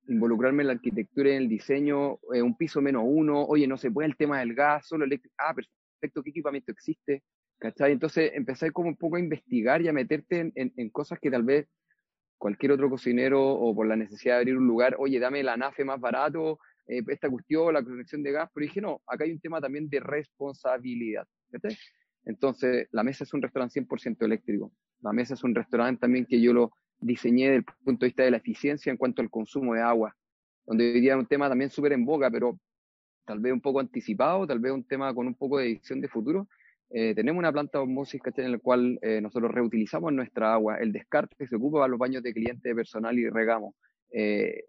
involucrarme 0.07 0.63
en 0.63 0.69
la 0.69 0.73
arquitectura 0.75 1.31
y 1.31 1.33
en 1.33 1.43
el 1.43 1.49
diseño, 1.49 2.19
eh, 2.35 2.43
un 2.43 2.57
piso 2.57 2.81
menos 2.81 3.03
uno, 3.07 3.45
oye, 3.45 3.67
no 3.67 3.77
se 3.77 3.91
puede 3.91 4.09
el 4.09 4.17
tema 4.17 4.41
del 4.41 4.55
gas, 4.55 4.87
solo 4.87 5.05
eléctrico. 5.05 5.35
Ah, 5.39 5.55
perfecto, 5.55 6.23
¿qué 6.23 6.31
equipamiento 6.31 6.73
existe? 6.73 7.23
¿Cachai? 7.59 7.93
Entonces 7.93 8.31
empecé 8.35 8.71
como 8.71 8.89
un 8.89 8.97
poco 8.97 9.17
a 9.17 9.21
investigar 9.21 9.83
y 9.83 9.89
a 9.89 9.93
meterte 9.93 10.53
en, 10.55 10.91
cosas 10.91 11.19
que 11.19 11.31
tal 11.31 11.43
vez 11.43 11.67
cualquier 12.37 12.73
otro 12.73 12.89
cocinero 12.89 13.43
o 13.43 13.75
por 13.75 13.87
la 13.87 13.97
necesidad 13.97 14.35
de 14.35 14.39
abrir 14.39 14.57
un 14.57 14.67
lugar, 14.67 14.95
oye, 14.99 15.19
dame 15.19 15.43
la 15.43 15.57
NAFE 15.57 15.85
más 15.85 16.01
barato, 16.01 16.61
eh, 16.87 17.03
esta 17.09 17.29
cuestión, 17.29 17.75
la 17.75 17.83
conexión 17.83 18.23
de 18.23 18.33
gas, 18.33 18.49
pero 18.55 18.65
dije, 18.65 18.81
no, 18.81 19.03
acá 19.07 19.25
hay 19.25 19.33
un 19.33 19.41
tema 19.41 19.61
también 19.61 19.89
de 19.89 20.01
responsabilidad. 20.01 21.27
¿cachai? 21.51 21.77
Entonces, 22.29 22.89
la 22.93 23.03
mesa 23.03 23.25
es 23.25 23.33
un 23.33 23.41
restaurante 23.41 23.81
100% 23.81 24.23
eléctrico. 24.23 24.71
La 25.01 25.15
mesa 25.15 25.33
es 25.33 25.43
un 25.43 25.55
restaurante 25.55 25.99
también 25.99 26.27
que 26.27 26.39
yo 26.39 26.53
lo 26.53 26.73
diseñé 27.01 27.47
desde 27.47 27.57
el 27.57 27.65
punto 27.65 28.05
de 28.05 28.09
vista 28.09 28.23
de 28.23 28.31
la 28.31 28.37
eficiencia 28.37 28.91
en 28.91 28.99
cuanto 28.99 29.23
al 29.23 29.31
consumo 29.31 29.73
de 29.73 29.81
agua, 29.81 30.15
donde 30.67 30.93
hoy 30.93 31.01
día 31.01 31.15
es 31.15 31.19
un 31.19 31.27
tema 31.27 31.49
también 31.49 31.71
súper 31.71 31.95
en 31.95 32.05
boga, 32.05 32.31
pero 32.31 32.61
tal 33.25 33.41
vez 33.41 33.51
un 33.51 33.63
poco 33.63 33.81
anticipado, 33.81 34.47
tal 34.47 34.59
vez 34.59 34.73
un 34.73 34.85
tema 34.85 35.15
con 35.15 35.27
un 35.27 35.35
poco 35.35 35.57
de 35.57 35.69
edición 35.69 36.03
de 36.03 36.09
futuro. 36.09 36.49
Eh, 36.91 37.15
tenemos 37.15 37.39
una 37.39 37.51
planta 37.51 37.79
de 37.79 37.85
osmosis 37.85 38.21
en 38.37 38.53
la 38.53 38.59
cual 38.59 38.99
eh, 39.01 39.23
nosotros 39.23 39.51
reutilizamos 39.51 40.13
nuestra 40.13 40.53
agua, 40.53 40.77
el 40.77 40.93
descarte 40.93 41.35
que 41.39 41.47
se 41.47 41.57
ocupa 41.57 41.79
para 41.79 41.89
los 41.89 41.99
baños 41.99 42.23
de 42.23 42.35
cliente 42.35 42.75
personal 42.75 43.19
y 43.19 43.27
regamos. 43.31 43.75
Eh, 44.11 44.65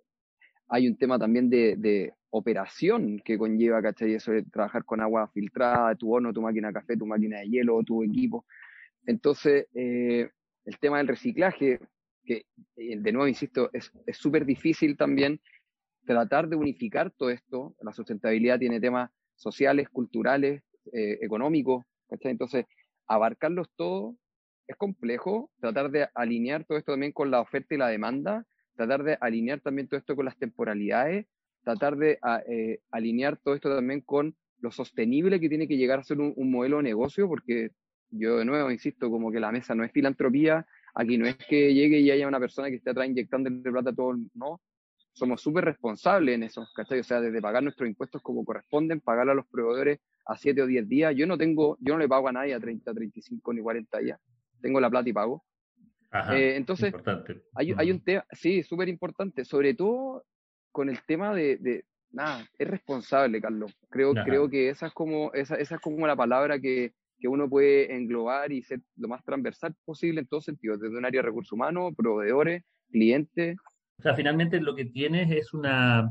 hay 0.69 0.87
un 0.87 0.97
tema 0.97 1.19
también 1.19 1.49
de, 1.49 2.13
operación 2.31 3.19
que 3.23 3.37
conlleva, 3.37 3.81
¿cachai? 3.81 4.13
Eso 4.13 4.31
de 4.31 4.43
trabajar 4.43 4.85
con 4.85 5.01
agua 5.01 5.27
filtrada, 5.29 5.95
tu 5.95 6.13
horno, 6.13 6.33
tu 6.33 6.41
máquina 6.41 6.69
de 6.69 6.73
café, 6.73 6.97
tu 6.97 7.05
máquina 7.05 7.39
de 7.39 7.49
hielo, 7.49 7.83
tu 7.83 8.03
equipo. 8.03 8.45
Entonces, 9.05 9.67
eh, 9.73 10.29
el 10.65 10.79
tema 10.79 10.97
del 10.97 11.07
reciclaje, 11.07 11.79
que 12.23 12.45
eh, 12.75 12.97
de 12.99 13.11
nuevo, 13.11 13.27
insisto, 13.27 13.71
es 13.73 13.91
súper 14.11 14.45
difícil 14.45 14.95
también 14.97 15.39
tratar 16.05 16.47
de 16.47 16.55
unificar 16.55 17.11
todo 17.11 17.29
esto. 17.29 17.75
La 17.81 17.93
sustentabilidad 17.93 18.59
tiene 18.59 18.79
temas 18.79 19.11
sociales, 19.35 19.89
culturales, 19.89 20.63
eh, 20.91 21.19
económicos, 21.21 21.85
¿cachai? 22.09 22.31
Entonces, 22.31 22.65
abarcarlos 23.07 23.69
todos 23.75 24.15
es 24.67 24.75
complejo, 24.75 25.51
tratar 25.59 25.91
de 25.91 26.07
alinear 26.13 26.65
todo 26.65 26.77
esto 26.77 26.93
también 26.93 27.11
con 27.11 27.31
la 27.31 27.41
oferta 27.41 27.75
y 27.75 27.77
la 27.77 27.87
demanda, 27.87 28.45
tratar 28.75 29.03
de 29.03 29.17
alinear 29.19 29.59
también 29.61 29.87
todo 29.87 29.99
esto 29.99 30.15
con 30.15 30.25
las 30.25 30.37
temporalidades, 30.37 31.27
tratar 31.63 31.97
de 31.97 32.19
eh, 32.47 32.79
alinear 32.91 33.37
todo 33.37 33.55
esto 33.55 33.73
también 33.73 34.01
con 34.01 34.35
lo 34.61 34.71
sostenible 34.71 35.39
que 35.39 35.49
tiene 35.49 35.67
que 35.67 35.77
llegar 35.77 35.99
a 35.99 36.03
ser 36.03 36.19
un, 36.19 36.51
modelo 36.51 36.77
de 36.77 36.83
negocio, 36.83 37.27
porque 37.27 37.71
yo 38.09 38.37
de 38.37 38.45
nuevo 38.45 38.71
insisto, 38.71 39.09
como 39.09 39.31
que 39.31 39.39
la 39.39 39.51
mesa 39.51 39.75
no 39.75 39.83
es 39.83 39.91
filantropía, 39.91 40.65
aquí 40.93 41.17
no 41.17 41.25
es 41.25 41.37
que 41.37 41.73
llegue 41.73 41.99
y 41.99 42.11
haya 42.11 42.27
una 42.27 42.39
persona 42.39 42.69
que 42.69 42.75
esté 42.75 42.89
atrás 42.89 43.07
inyectando 43.07 43.49
el 43.49 43.61
plata 43.61 43.91
a 43.91 43.95
todo, 43.95 44.17
no, 44.33 44.61
somos 45.13 45.41
súper 45.41 45.65
responsables 45.65 46.35
en 46.35 46.43
eso, 46.43 46.65
¿cachai? 46.75 46.99
O 46.99 47.03
sea, 47.03 47.21
desde 47.21 47.41
pagar 47.41 47.63
nuestros 47.63 47.87
impuestos 47.87 48.21
como 48.21 48.43
corresponden, 48.43 49.01
pagar 49.01 49.29
a 49.29 49.33
los 49.33 49.45
proveedores 49.47 49.99
a 50.25 50.37
7 50.37 50.61
o 50.61 50.67
10 50.67 50.87
días, 50.87 51.15
yo 51.15 51.25
no 51.27 51.37
tengo, 51.37 51.77
yo 51.79 51.93
no 51.93 51.99
le 51.99 52.07
pago 52.07 52.27
a 52.27 52.31
nadie 52.31 52.53
a 52.53 52.59
30, 52.59 52.93
35 52.93 53.53
ni 53.53 53.61
40 53.61 53.99
días, 53.99 54.19
tengo 54.61 54.79
la 54.79 54.89
plata 54.89 55.09
y 55.09 55.13
pago. 55.13 55.43
Eh, 56.31 56.55
entonces, 56.55 56.91
hay, 57.53 57.73
hay, 57.77 57.91
un 57.91 58.03
tema, 58.03 58.25
sí, 58.31 58.63
súper 58.63 58.89
importante, 58.89 59.45
sobre 59.45 59.75
todo 59.75 60.25
con 60.71 60.89
el 60.89 60.99
tema 61.05 61.33
de, 61.33 61.83
nada, 62.11 62.47
es 62.57 62.67
responsable, 62.67 63.41
Carlos. 63.41 63.75
Creo, 63.89 64.13
creo 64.13 64.49
que 64.49 64.69
esa 64.69 64.87
es 64.87 64.93
como, 64.93 65.31
esa, 65.33 65.55
esa 65.55 65.75
es 65.75 65.81
como 65.81 66.07
la 66.07 66.15
palabra 66.15 66.59
que, 66.59 66.93
que 67.19 67.27
uno 67.27 67.49
puede 67.49 67.93
englobar 67.95 68.51
y 68.51 68.63
ser 68.63 68.81
lo 68.95 69.07
más 69.07 69.23
transversal 69.23 69.75
posible 69.85 70.21
en 70.21 70.27
todos 70.27 70.45
sentidos, 70.45 70.79
desde 70.79 70.97
un 70.97 71.05
área 71.05 71.21
de 71.21 71.27
recursos 71.27 71.51
humanos, 71.51 71.93
proveedores, 71.95 72.63
clientes. 72.89 73.57
O 73.97 74.01
sea, 74.01 74.15
finalmente 74.15 74.61
lo 74.61 74.75
que 74.75 74.85
tienes 74.85 75.29
es 75.31 75.53
una 75.53 76.09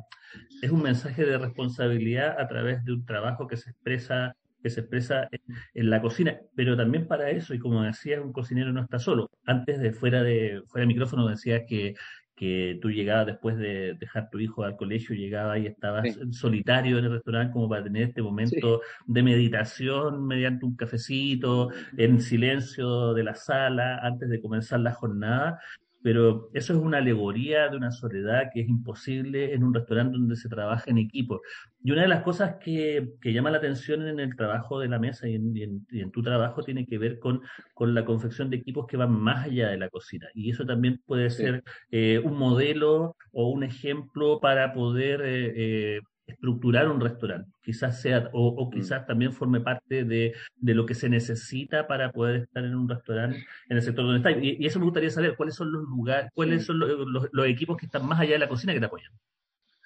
es 0.60 0.70
un 0.70 0.82
mensaje 0.82 1.24
de 1.24 1.38
responsabilidad 1.38 2.38
a 2.38 2.46
través 2.46 2.84
de 2.84 2.92
un 2.92 3.06
trabajo 3.06 3.46
que 3.46 3.56
se 3.56 3.70
expresa 3.70 4.36
que 4.62 4.70
se 4.70 4.80
expresa 4.80 5.28
en, 5.74 5.88
la 5.88 6.02
cocina, 6.02 6.36
pero 6.56 6.76
también 6.76 7.06
para 7.06 7.30
eso, 7.30 7.54
y 7.54 7.60
como 7.60 7.84
decías, 7.84 8.20
un 8.20 8.32
cocinero 8.32 8.72
no 8.72 8.82
está 8.82 8.98
solo. 8.98 9.30
Antes 9.46 9.78
de 9.78 9.92
fuera 9.92 10.24
de 10.24 10.62
fuera 10.66 10.82
de 10.82 10.88
micrófono 10.88 11.28
decías 11.28 11.62
que, 11.68 11.94
que 12.38 12.78
tú 12.80 12.90
llegabas 12.90 13.26
después 13.26 13.56
de 13.58 13.94
dejar 13.94 14.30
tu 14.30 14.38
hijo 14.38 14.62
al 14.62 14.76
colegio, 14.76 15.16
llegabas 15.16 15.58
y 15.58 15.66
estabas 15.66 16.06
solitario 16.30 16.98
en 16.98 17.06
el 17.06 17.12
restaurante 17.12 17.52
como 17.52 17.68
para 17.68 17.82
tener 17.82 18.04
este 18.04 18.22
momento 18.22 18.80
de 19.06 19.22
meditación 19.22 20.24
mediante 20.24 20.64
un 20.64 20.76
cafecito, 20.76 21.70
en 21.96 22.20
silencio 22.20 23.12
de 23.14 23.24
la 23.24 23.34
sala, 23.34 23.98
antes 24.02 24.28
de 24.28 24.40
comenzar 24.40 24.80
la 24.80 24.92
jornada 24.92 25.58
pero 26.02 26.50
eso 26.54 26.72
es 26.72 26.78
una 26.78 26.98
alegoría 26.98 27.68
de 27.68 27.76
una 27.76 27.90
soledad 27.90 28.50
que 28.52 28.60
es 28.60 28.68
imposible 28.68 29.52
en 29.54 29.64
un 29.64 29.74
restaurante 29.74 30.18
donde 30.18 30.36
se 30.36 30.48
trabaja 30.48 30.90
en 30.90 30.98
equipo. 30.98 31.40
Y 31.82 31.90
una 31.90 32.02
de 32.02 32.08
las 32.08 32.22
cosas 32.22 32.56
que, 32.60 33.10
que 33.20 33.32
llama 33.32 33.50
la 33.50 33.58
atención 33.58 34.06
en 34.06 34.20
el 34.20 34.36
trabajo 34.36 34.80
de 34.80 34.88
la 34.88 34.98
mesa 34.98 35.28
y 35.28 35.34
en, 35.34 36.10
tu 36.12 36.22
trabajo 36.22 36.62
tiene 36.62 36.86
que 36.86 36.98
ver 36.98 37.18
con, 37.18 37.42
con, 37.74 37.94
la 37.94 38.04
confección 38.04 38.50
de 38.50 38.56
equipos 38.56 38.86
que 38.86 38.96
van 38.96 39.12
más 39.12 39.46
allá 39.46 39.68
de 39.68 39.78
la 39.78 39.88
cocina. 39.88 40.28
Y 40.34 40.50
eso 40.50 40.64
también 40.66 41.00
puede 41.06 41.30
ser 41.30 41.62
eh, 41.90 42.20
un 42.22 42.36
modelo 42.36 43.16
o 43.32 43.50
un 43.50 43.62
ejemplo 43.62 44.40
para 44.40 44.72
poder 44.72 45.22
eh, 45.22 45.52
eh, 45.96 46.00
estructurar 46.38 46.88
un 46.88 47.00
restaurante. 47.00 47.50
Quizás 47.62 48.00
sea, 48.00 48.30
o, 48.32 48.66
mm. 48.66 48.70
quizás 48.70 49.06
también 49.06 49.32
forme 49.32 49.60
parte 49.60 50.04
de, 50.04 50.34
lo 50.62 50.86
que 50.86 50.94
se 50.94 51.08
necesita 51.08 51.86
para 51.86 52.12
poder 52.12 52.42
estar 52.42 52.64
en 52.64 52.76
un 52.76 52.88
restaurante 52.88 53.44
en 53.68 53.76
el 53.76 53.82
sector 53.82 54.04
donde 54.04 54.18
está. 54.18 54.30
Y, 54.40 54.64
eso 54.64 54.78
me 54.78 54.84
gustaría 54.84 55.10
saber, 55.10 55.36
¿cuáles 55.36 55.56
son 55.56 55.72
los 55.72 55.82
lugares, 55.82 56.30
cuáles 56.34 56.64
son 56.64 56.78
los, 56.78 57.28
equipos 57.48 57.76
que 57.76 57.86
están 57.86 58.06
más 58.06 58.20
allá 58.20 58.34
de 58.34 58.38
la 58.38 58.48
cocina 58.48 58.72
que 58.72 58.80
te 58.80 58.86
apoyan? 58.86 59.10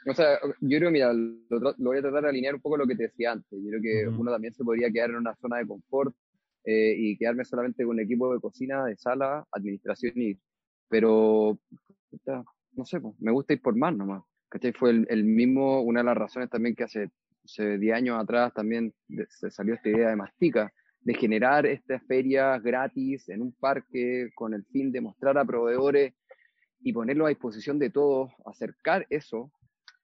O 0.07 0.15
sea, 0.15 0.39
yo 0.61 0.79
creo, 0.79 0.91
mira, 0.91 1.13
lo, 1.13 1.75
voy 1.79 1.99
a 1.99 2.03
tratar 2.03 2.25
de 2.25 2.29
alinear 2.29 2.55
un 2.55 2.61
poco 2.61 2.77
lo 2.77 2.87
que 2.87 2.97
te 2.97 3.05
decía 3.05 3.33
antes. 3.33 3.59
Yo 3.63 3.71
creo 3.71 3.83
que 3.83 4.09
uno 4.09 4.31
también 4.31 4.53
se 4.53 4.65
podría 4.65 4.91
quedar 4.91 5.11
en 5.11 5.17
una 5.17 5.35
zona 5.37 5.59
de 5.59 5.67
confort 5.67 6.15
eh, 6.65 6.95
y 6.99 7.17
quedarme 7.17 7.45
solamente 7.45 7.85
con 7.85 7.95
un 7.95 8.01
equipo 8.01 8.33
de 8.35 8.41
cocina, 8.41 8.85
de 8.85 8.97
sala, 8.97 9.47
administración 9.51 10.13
y... 10.17 10.39
Pero, 10.89 11.59
no 12.73 12.85
sé, 12.85 13.01
pues, 13.01 13.15
me 13.19 13.33
gusta 13.33 13.55
ir 13.55 13.63
por 13.63 13.75
más 13.75 13.97
nomás. 13.97 14.23
¿Cachai? 14.53 14.73
Fue 14.73 14.91
el, 14.91 15.25
mismo, 15.25 15.81
una 15.81 16.01
de 16.01 16.05
las 16.05 16.17
razones 16.17 16.51
también 16.51 16.75
que 16.75 16.85
hace, 16.85 17.11
hace 17.43 17.79
10 17.79 17.97
años 17.97 18.23
atrás 18.23 18.53
también 18.53 18.93
se 19.31 19.51
salió 19.51 19.75
esta 19.75 19.89
idea 19.89 20.11
de 20.11 20.17
Mastica, 20.17 20.71
de 21.01 21.15
generar 21.15 21.65
estas 21.65 22.03
ferias 22.07 22.63
gratis 22.63 23.31
en 23.31 23.41
un 23.41 23.53
parque 23.53 24.31
con 24.35 24.53
el 24.53 24.65
fin 24.67 24.93
de 24.93 25.01
mostrar 25.01 25.39
a 25.39 25.47
proveedores 25.47 26.13
y 26.81 26.93
ponerlo 26.93 27.25
a 27.25 27.31
disposición 27.31 27.79
de 27.79 27.89
todos, 27.89 28.31
acercar 28.45 29.07
eso 29.09 29.51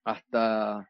hasta, 0.02 0.88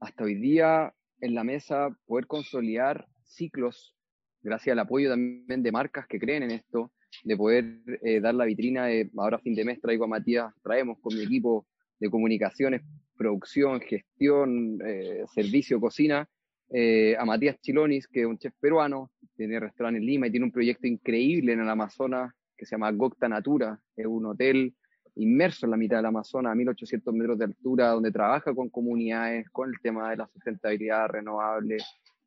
hasta 0.00 0.24
hoy 0.24 0.34
día 0.34 0.92
en 1.20 1.34
la 1.34 1.44
mesa, 1.44 1.88
poder 2.06 2.26
consolidar 2.26 3.08
ciclos, 3.24 3.96
gracias 4.42 4.74
al 4.74 4.80
apoyo 4.80 5.08
también 5.08 5.62
de 5.62 5.72
marcas 5.72 6.06
que 6.06 6.20
creen 6.20 6.42
en 6.42 6.50
esto, 6.50 6.92
de 7.24 7.36
poder 7.38 7.80
eh, 8.02 8.20
dar 8.20 8.34
la 8.34 8.44
vitrina 8.44 8.84
de, 8.84 9.10
ahora 9.16 9.38
fin 9.38 9.54
de 9.54 9.64
mes 9.64 9.80
traigo 9.80 10.04
a 10.04 10.08
Matías, 10.08 10.52
traemos 10.62 10.98
con 11.00 11.16
mi 11.16 11.22
equipo 11.22 11.66
de 11.98 12.10
comunicaciones, 12.10 12.82
producción, 13.16 13.80
gestión, 13.80 14.78
eh, 14.84 15.24
servicio, 15.34 15.80
cocina, 15.80 16.28
eh, 16.70 17.16
a 17.18 17.24
Matías 17.24 17.60
Chilonis, 17.60 18.06
que 18.06 18.20
es 18.20 18.26
un 18.26 18.38
chef 18.38 18.54
peruano, 18.60 19.10
tiene 19.36 19.58
restaurante 19.58 19.98
en 19.98 20.06
Lima 20.06 20.26
y 20.26 20.30
tiene 20.30 20.46
un 20.46 20.52
proyecto 20.52 20.86
increíble 20.86 21.52
en 21.52 21.60
el 21.60 21.68
Amazonas 21.68 22.32
que 22.56 22.66
se 22.66 22.74
llama 22.74 22.90
Gocta 22.90 23.28
Natura, 23.28 23.80
es 23.96 24.04
un 24.04 24.26
hotel 24.26 24.74
inmerso 25.14 25.66
en 25.66 25.70
la 25.70 25.76
mitad 25.76 25.96
del 25.96 26.06
Amazonas, 26.06 26.52
a 26.52 26.54
1800 26.54 27.14
metros 27.14 27.38
de 27.38 27.46
altura, 27.46 27.90
donde 27.90 28.10
trabaja 28.10 28.54
con 28.54 28.68
comunidades, 28.68 29.48
con 29.50 29.68
el 29.68 29.80
tema 29.80 30.10
de 30.10 30.16
la 30.16 30.26
sustentabilidad 30.26 31.08
renovable, 31.08 31.78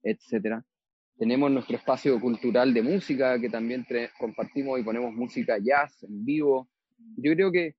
etcétera. 0.02 0.64
Tenemos 1.18 1.52
nuestro 1.52 1.78
espacio 1.78 2.20
cultural 2.20 2.74
de 2.74 2.82
música 2.82 3.40
que 3.40 3.50
también 3.50 3.86
compartimos 4.18 4.80
y 4.80 4.84
ponemos 4.84 5.14
música 5.14 5.58
jazz 5.58 6.04
en 6.04 6.26
vivo. 6.26 6.70
Yo 7.18 7.34
creo 7.34 7.52
que 7.52 7.76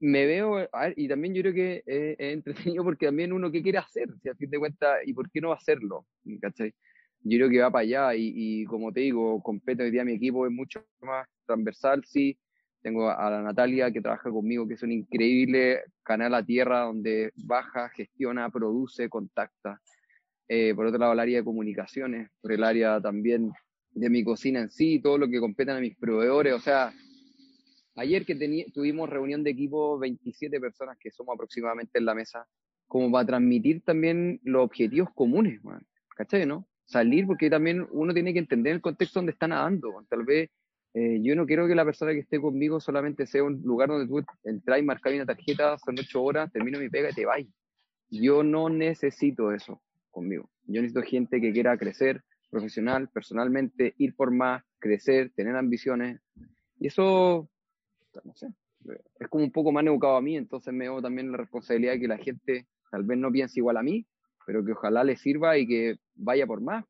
me 0.00 0.26
veo, 0.26 0.68
y 0.96 1.08
también 1.08 1.34
yo 1.34 1.42
creo 1.42 1.54
que 1.54 1.82
es, 1.86 2.16
entretenido 2.18 2.84
porque 2.84 3.06
también 3.06 3.32
uno 3.32 3.50
qué 3.50 3.62
quiere 3.62 3.78
hacer, 3.78 4.08
si 4.22 4.28
a 4.28 4.34
fin 4.34 4.50
de 4.50 4.58
cuentas, 4.58 4.98
y 5.06 5.12
por 5.12 5.30
qué 5.30 5.40
no 5.40 5.52
hacerlo. 5.52 6.06
Yo 6.24 7.38
creo 7.38 7.48
que 7.50 7.60
va 7.60 7.70
para 7.70 7.82
allá 7.82 8.14
y, 8.14 8.64
como 8.66 8.92
te 8.92 9.00
digo, 9.00 9.42
completo 9.42 9.82
hoy 9.82 9.90
día 9.90 10.04
mi 10.04 10.12
equipo 10.12 10.46
es 10.46 10.52
mucho 10.52 10.84
más 11.00 11.26
transversal, 11.46 12.04
sí. 12.04 12.38
Tengo 12.82 13.10
a 13.10 13.30
la 13.30 13.42
Natalia 13.42 13.90
que 13.90 14.00
trabaja 14.00 14.30
conmigo, 14.30 14.68
que 14.68 14.74
es 14.74 14.82
un 14.82 14.92
increíble 14.92 15.82
canal 16.04 16.34
a 16.34 16.44
tierra 16.44 16.82
donde 16.82 17.32
baja, 17.34 17.88
gestiona, 17.88 18.48
produce, 18.50 19.08
contacta. 19.08 19.80
Eh, 20.46 20.72
por 20.74 20.86
otro 20.86 21.00
lado, 21.00 21.12
el 21.14 21.18
área 21.18 21.38
de 21.38 21.44
comunicaciones, 21.44 22.30
por 22.40 22.52
el 22.52 22.62
área 22.62 23.00
también 23.00 23.50
de 23.90 24.10
mi 24.10 24.22
cocina 24.22 24.60
en 24.60 24.70
sí, 24.70 25.00
todo 25.00 25.18
lo 25.18 25.28
que 25.28 25.40
competen 25.40 25.76
a 25.76 25.80
mis 25.80 25.96
proveedores, 25.96 26.52
o 26.52 26.60
sea, 26.60 26.92
Ayer 27.96 28.26
que 28.26 28.66
tuvimos 28.72 29.08
reunión 29.08 29.42
de 29.42 29.50
equipo, 29.50 29.98
27 29.98 30.60
personas 30.60 30.98
que 30.98 31.10
somos 31.10 31.34
aproximadamente 31.34 31.98
en 31.98 32.04
la 32.04 32.14
mesa, 32.14 32.46
como 32.86 33.10
para 33.10 33.26
transmitir 33.26 33.82
también 33.82 34.38
los 34.44 34.64
objetivos 34.64 35.08
comunes, 35.14 35.60
¿cachai, 36.14 36.46
no? 36.46 36.68
Salir, 36.84 37.26
porque 37.26 37.50
también 37.50 37.86
uno 37.90 38.14
tiene 38.14 38.32
que 38.32 38.38
entender 38.38 38.74
el 38.74 38.80
contexto 38.80 39.18
donde 39.18 39.32
está 39.32 39.48
nadando. 39.48 40.04
Tal 40.08 40.24
vez 40.24 40.50
eh, 40.94 41.20
yo 41.22 41.34
no 41.34 41.46
quiero 41.46 41.66
que 41.66 41.74
la 41.74 41.84
persona 41.84 42.12
que 42.12 42.20
esté 42.20 42.40
conmigo 42.40 42.80
solamente 42.80 43.26
sea 43.26 43.42
un 43.42 43.60
lugar 43.62 43.88
donde 43.88 44.06
tú 44.06 44.24
entras 44.44 44.78
y 44.78 44.82
marcas 44.82 45.14
una 45.14 45.26
tarjeta, 45.26 45.76
son 45.78 45.96
ocho 45.98 46.22
horas, 46.22 46.52
termino 46.52 46.78
mi 46.78 46.88
pega 46.88 47.10
y 47.10 47.14
te 47.14 47.26
vas. 47.26 47.40
Yo 48.08 48.42
no 48.42 48.68
necesito 48.68 49.52
eso 49.52 49.82
conmigo. 50.10 50.48
Yo 50.64 50.80
necesito 50.80 51.02
gente 51.02 51.40
que 51.40 51.52
quiera 51.52 51.76
crecer 51.76 52.22
profesional, 52.50 53.08
personalmente, 53.08 53.94
ir 53.98 54.14
por 54.14 54.30
más, 54.30 54.62
crecer, 54.78 55.32
tener 55.34 55.56
ambiciones. 55.56 56.20
Y 56.78 56.86
eso 56.86 57.50
sé, 58.34 58.48
es 59.18 59.28
como 59.28 59.44
un 59.44 59.52
poco 59.52 59.72
más 59.72 59.84
educado 59.84 60.16
a 60.16 60.20
mí, 60.20 60.36
entonces 60.36 60.72
me 60.72 60.88
veo 60.88 61.02
también 61.02 61.30
la 61.30 61.38
responsabilidad 61.38 61.92
de 61.92 62.00
que 62.00 62.08
la 62.08 62.18
gente 62.18 62.66
tal 62.90 63.04
vez 63.04 63.18
no 63.18 63.30
piense 63.30 63.60
igual 63.60 63.76
a 63.76 63.82
mí, 63.82 64.06
pero 64.46 64.64
que 64.64 64.72
ojalá 64.72 65.04
le 65.04 65.16
sirva 65.16 65.58
y 65.58 65.66
que 65.66 65.96
vaya 66.14 66.46
por 66.46 66.60
más. 66.60 66.84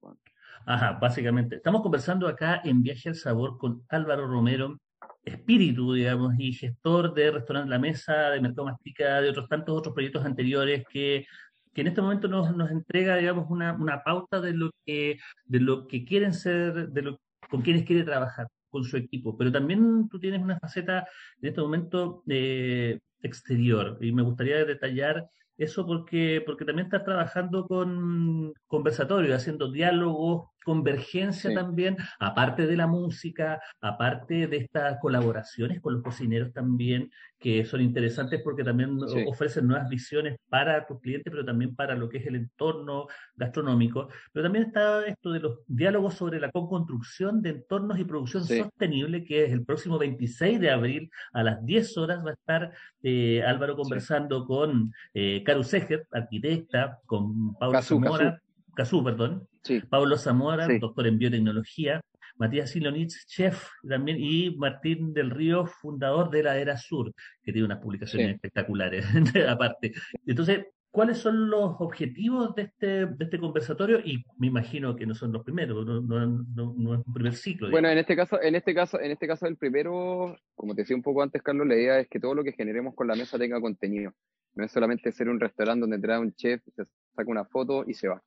Ajá, 0.67 0.99
básicamente. 1.01 1.57
Estamos 1.57 1.83
conversando 1.83 2.29
acá 2.29 2.61
en 2.65 2.83
Viaje 2.83 3.09
al 3.09 3.15
Sabor 3.15 3.57
con 3.59 3.85
Álvaro 3.89 4.27
Romero, 4.27 4.79
espíritu, 5.25 5.95
digamos, 5.95 6.35
y 6.39 6.53
gestor 6.53 7.15
de 7.15 7.31
Restaurante 7.31 7.71
La 7.71 7.79
Mesa, 7.79 8.31
de 8.31 8.41
Mercado 8.41 8.67
Mastica, 8.67 9.21
de 9.21 9.31
otros 9.31 9.49
tantos 9.49 9.77
otros 9.77 9.95
proyectos 9.95 10.25
anteriores 10.25 10.85
que, 10.89 11.27
que 11.73 11.81
en 11.81 11.87
este 11.89 12.03
momento 12.03 12.29
nos, 12.29 12.55
nos 12.55 12.71
entrega, 12.71 13.17
digamos, 13.17 13.47
una, 13.49 13.73
una 13.75 14.03
pauta 14.03 14.41
de 14.41 14.53
lo 14.53 14.71
que, 14.85 15.19
de 15.45 15.61
lo 15.61 15.87
que 15.87 16.05
quieren 16.05 16.35
ser, 16.35 16.91
de 16.91 17.03
lo 17.03 17.21
con 17.49 17.63
quienes 17.63 17.85
quiere 17.85 18.03
trabajar 18.03 18.49
con 18.77 18.85
su 18.85 18.97
equipo, 18.99 19.37
pero 19.37 19.51
también 19.51 20.09
tú 20.09 20.19
tienes 20.21 20.43
una 20.43 20.59
faceta 20.59 21.07
en 21.41 21.49
este 21.49 21.61
momento 21.63 22.23
eh, 22.29 23.01
exterior 23.23 23.97
y 24.01 24.13
me 24.13 24.23
gustaría 24.23 24.65
detallar 24.65 25.29
Eso 25.57 25.87
porque, 25.87 26.43
porque 26.45 26.67
también 26.67 26.87
estás 26.87 27.05
trabajando 27.05 27.67
con 27.67 28.53
conversatorios, 28.67 29.35
haciendo 29.35 29.73
diálogos, 29.73 30.51
convergencia 30.67 31.55
también, 31.55 31.97
aparte 32.19 32.67
de 32.67 32.77
la 32.77 32.89
música, 32.89 33.61
aparte 33.81 34.49
de 34.49 34.57
estas 34.57 34.99
colaboraciones 35.01 35.81
con 35.81 35.95
los 35.95 36.03
cocineros 36.03 36.53
también, 36.53 37.09
que 37.39 37.65
son 37.65 37.81
interesantes 37.81 38.41
porque 38.43 38.65
también 38.65 38.99
ofrecen 39.29 39.69
nuevas 39.69 39.89
visiones 39.89 40.41
para 40.49 40.85
tus 40.85 41.01
clientes, 41.01 41.31
pero 41.31 41.45
también 41.45 41.77
para 41.77 41.95
lo 41.95 42.09
que 42.09 42.19
es 42.19 42.27
el 42.27 42.35
entorno 42.35 43.07
gastronómico. 43.37 44.09
Pero 44.33 44.43
también 44.43 44.65
está 44.65 45.07
esto 45.07 45.31
de 45.31 45.39
los 45.39 45.61
diálogos 45.69 46.15
sobre 46.15 46.41
la 46.41 46.51
construcción 46.51 47.43
de 47.43 47.51
entornos 47.51 48.01
y 48.01 48.05
producción 48.05 48.45
sostenible, 48.45 49.23
que 49.23 49.45
es 49.45 49.53
el 49.53 49.65
próximo 49.65 49.99
26 49.99 50.59
de 50.59 50.71
abril 50.71 51.11
a 51.33 51.45
las 51.45 51.65
10 51.65 51.97
horas 51.99 52.25
va 52.27 52.31
a 52.31 52.35
estar 52.35 52.73
eh, 53.05 53.41
Álvaro 53.47 53.77
conversando 53.77 54.45
con 54.45 54.93
eh, 55.15 55.45
Caru 55.45 55.63
Seger, 55.63 56.09
arquitecta, 56.11 56.99
con 57.07 57.55
Pablo 57.55 57.81
Zamora, 57.83 58.43
Casú, 58.75 59.05
perdón, 59.05 59.47
Pablo 59.89 60.17
Zamora, 60.17 60.69
doctor 60.79 61.07
en 61.07 61.19
biotecnología, 61.19 62.01
Matías 62.39 62.71
Silonitz, 62.71 63.27
chef 63.27 63.69
también, 63.89 64.19
y 64.21 64.55
Martín 64.57 65.13
del 65.15 65.31
Río, 65.31 65.67
fundador 65.67 66.31
de 66.31 66.43
la 66.43 66.59
Era 66.59 66.77
Sur, 66.77 67.13
que 67.43 67.53
tiene 67.53 67.67
unas 67.67 67.79
publicaciones 67.79 68.35
espectaculares 68.35 69.05
aparte. 69.49 69.95
Entonces, 70.27 70.67
¿cuáles 70.91 71.19
son 71.19 71.49
los 71.49 71.77
objetivos 71.79 72.55
de 72.55 72.63
este, 72.63 73.07
de 73.07 73.25
este 73.25 73.39
conversatorio? 73.39 74.01
Y 74.01 74.25
me 74.39 74.49
imagino 74.49 74.95
que 74.97 75.07
no 75.07 75.15
son 75.15 75.33
los 75.33 75.45
primeros, 75.45 75.87
no, 75.87 76.01
no, 76.01 76.95
es 76.95 77.07
un 77.07 77.13
primer 77.15 77.35
ciclo. 77.35 77.71
Bueno, 77.71 77.89
en 77.89 77.99
este 77.99 78.17
caso, 78.17 78.41
en 78.41 78.55
este 78.55 78.75
caso, 78.75 79.01
en 79.01 79.11
este 79.13 79.27
caso 79.27 79.47
el 79.47 79.57
primero, 79.57 80.37
como 80.55 80.75
te 80.75 80.83
decía 80.83 80.97
un 80.97 81.03
poco 81.03 81.23
antes, 81.23 81.43
Carlos, 81.43 81.67
la 81.67 81.77
idea 81.77 82.01
es 82.01 82.09
que 82.09 82.21
todo 82.21 82.35
lo 82.35 82.45
que 82.45 82.53
generemos 82.53 82.95
con 82.95 83.07
la 83.07 83.15
mesa 83.15 83.39
tenga 83.39 83.61
contenido. 83.61 84.13
No 84.55 84.65
es 84.65 84.73
solamente 84.73 85.13
ser 85.13 85.29
un 85.29 85.39
restaurante 85.39 85.83
donde 85.83 85.99
trae 85.99 86.19
un 86.19 86.35
chef, 86.35 86.63
se 86.75 86.85
saca 87.15 87.31
una 87.31 87.45
foto 87.45 87.85
y 87.87 87.95
se 87.95 88.09
va. 88.09 88.23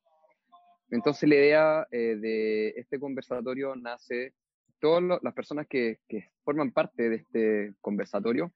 Entonces 0.92 1.30
la 1.30 1.36
idea 1.36 1.88
eh, 1.92 2.18
de 2.20 2.70
este 2.70 3.00
conversatorio 3.00 3.76
nace, 3.76 4.34
todas 4.80 5.22
las 5.22 5.34
personas 5.34 5.68
que, 5.68 6.00
forman 6.44 6.72
parte 6.72 7.10
de 7.10 7.16
este 7.18 7.74
conversatorio 7.82 8.52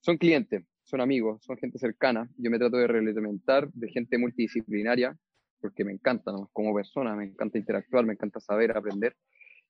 son 0.00 0.16
clientes, 0.16 0.62
son 0.84 1.00
amigos, 1.00 1.42
son 1.44 1.56
gente 1.56 1.78
cercana. 1.78 2.28
Yo 2.36 2.50
me 2.50 2.58
trato 2.58 2.76
de 2.76 2.86
reglamentar 2.86 3.68
de 3.72 3.88
gente 3.88 4.18
multidisciplinaria 4.18 5.16
porque 5.60 5.84
me 5.84 5.92
encanta 5.92 6.32
como 6.52 6.74
persona, 6.74 7.14
me 7.14 7.24
encanta 7.24 7.58
interactuar, 7.58 8.04
me 8.04 8.14
encanta 8.14 8.40
saber, 8.40 8.76
aprender. 8.76 9.16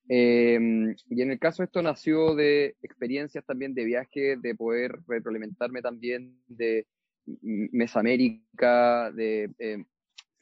Em, 0.09 0.95
y 1.09 1.21
en 1.21 1.31
el 1.31 1.39
caso 1.39 1.63
esto 1.63 1.81
nació 1.81 2.35
de 2.35 2.75
experiencias 2.81 3.45
también 3.45 3.73
de 3.73 3.85
viaje, 3.85 4.35
de 4.37 4.55
poder 4.55 4.99
retroalimentarme 5.07 5.81
también 5.81 6.37
de 6.47 6.87
Mesamérica, 7.25 9.11
de 9.11 9.49
eh, 9.59 9.85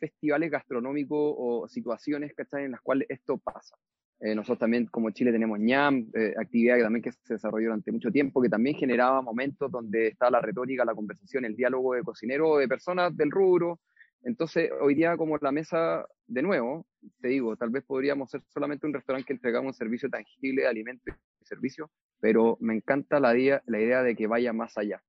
festivales 0.01 0.49
gastronómicos 0.49 1.35
o 1.37 1.67
situaciones 1.69 2.33
¿cachai? 2.33 2.65
en 2.65 2.71
las 2.71 2.81
cuales 2.81 3.07
esto 3.09 3.37
pasa. 3.37 3.77
Eh, 4.19 4.35
nosotros 4.35 4.59
también 4.59 4.85
como 4.87 5.11
Chile 5.11 5.31
tenemos 5.31 5.59
ñam, 5.59 6.07
eh, 6.13 6.33
actividad 6.39 6.77
que 6.77 6.83
también 6.83 7.03
que 7.03 7.11
se 7.11 7.33
desarrolló 7.35 7.65
durante 7.67 7.91
mucho 7.91 8.11
tiempo, 8.11 8.41
que 8.41 8.49
también 8.49 8.75
generaba 8.75 9.21
momentos 9.21 9.71
donde 9.71 10.09
estaba 10.09 10.31
la 10.31 10.41
retórica, 10.41 10.85
la 10.85 10.93
conversación, 10.93 11.45
el 11.45 11.55
diálogo 11.55 11.93
de 11.93 12.03
cocinero, 12.03 12.57
de 12.57 12.67
personas 12.67 13.15
del 13.15 13.31
rubro. 13.31 13.79
Entonces, 14.23 14.69
hoy 14.79 14.93
día 14.93 15.17
como 15.17 15.37
la 15.37 15.51
mesa, 15.51 16.05
de 16.27 16.41
nuevo, 16.43 16.85
te 17.19 17.29
digo, 17.29 17.55
tal 17.55 17.71
vez 17.71 17.83
podríamos 17.83 18.29
ser 18.29 18.43
solamente 18.53 18.85
un 18.85 18.93
restaurante 18.93 19.25
que 19.25 19.33
entregamos 19.33 19.69
un 19.69 19.73
servicio 19.73 20.09
tangible 20.09 20.63
de 20.63 20.67
alimento 20.67 21.09
y 21.09 21.45
servicio, 21.45 21.89
pero 22.19 22.57
me 22.59 22.75
encanta 22.75 23.19
la 23.19 23.35
idea, 23.35 23.63
la 23.65 23.79
idea 23.79 24.03
de 24.03 24.15
que 24.15 24.27
vaya 24.27 24.53
más 24.53 24.77
allá. 24.77 25.01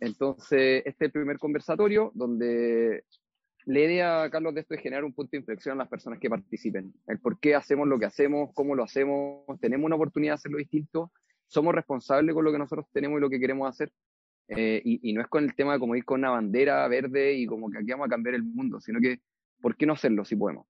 Entonces, 0.00 0.82
este 0.84 1.08
primer 1.08 1.38
conversatorio 1.38 2.12
donde 2.14 3.04
la 3.66 3.80
idea, 3.80 4.30
Carlos, 4.30 4.54
de 4.54 4.60
esto 4.60 4.74
es 4.74 4.80
generar 4.80 5.04
un 5.04 5.12
punto 5.12 5.32
de 5.32 5.38
inflexión 5.38 5.74
a 5.74 5.82
las 5.82 5.88
personas 5.88 6.20
que 6.20 6.30
participen. 6.30 6.94
El 7.08 7.18
por 7.18 7.40
qué 7.40 7.56
hacemos 7.56 7.88
lo 7.88 7.98
que 7.98 8.06
hacemos, 8.06 8.50
cómo 8.54 8.76
lo 8.76 8.84
hacemos, 8.84 9.44
tenemos 9.60 9.86
una 9.86 9.96
oportunidad 9.96 10.32
de 10.32 10.36
hacerlo 10.36 10.58
distinto, 10.58 11.10
somos 11.48 11.74
responsables 11.74 12.32
con 12.32 12.44
lo 12.44 12.52
que 12.52 12.58
nosotros 12.58 12.86
tenemos 12.92 13.18
y 13.18 13.22
lo 13.22 13.28
que 13.28 13.40
queremos 13.40 13.68
hacer. 13.68 13.92
Eh, 14.48 14.80
y, 14.84 15.12
no 15.12 15.20
es 15.20 15.26
con 15.26 15.42
el 15.42 15.56
tema 15.56 15.72
de 15.72 15.80
como 15.80 15.96
ir 15.96 16.04
con 16.04 16.20
una 16.20 16.30
bandera 16.30 16.86
verde 16.86 17.34
y 17.34 17.46
como 17.46 17.68
que 17.68 17.78
aquí 17.78 17.90
vamos 17.90 18.06
a 18.06 18.10
cambiar 18.10 18.36
el 18.36 18.44
mundo, 18.44 18.80
sino 18.80 19.00
que, 19.00 19.18
¿por 19.60 19.76
qué 19.76 19.84
no 19.84 19.94
hacerlo 19.94 20.24
si 20.24 20.36
podemos? 20.36 20.68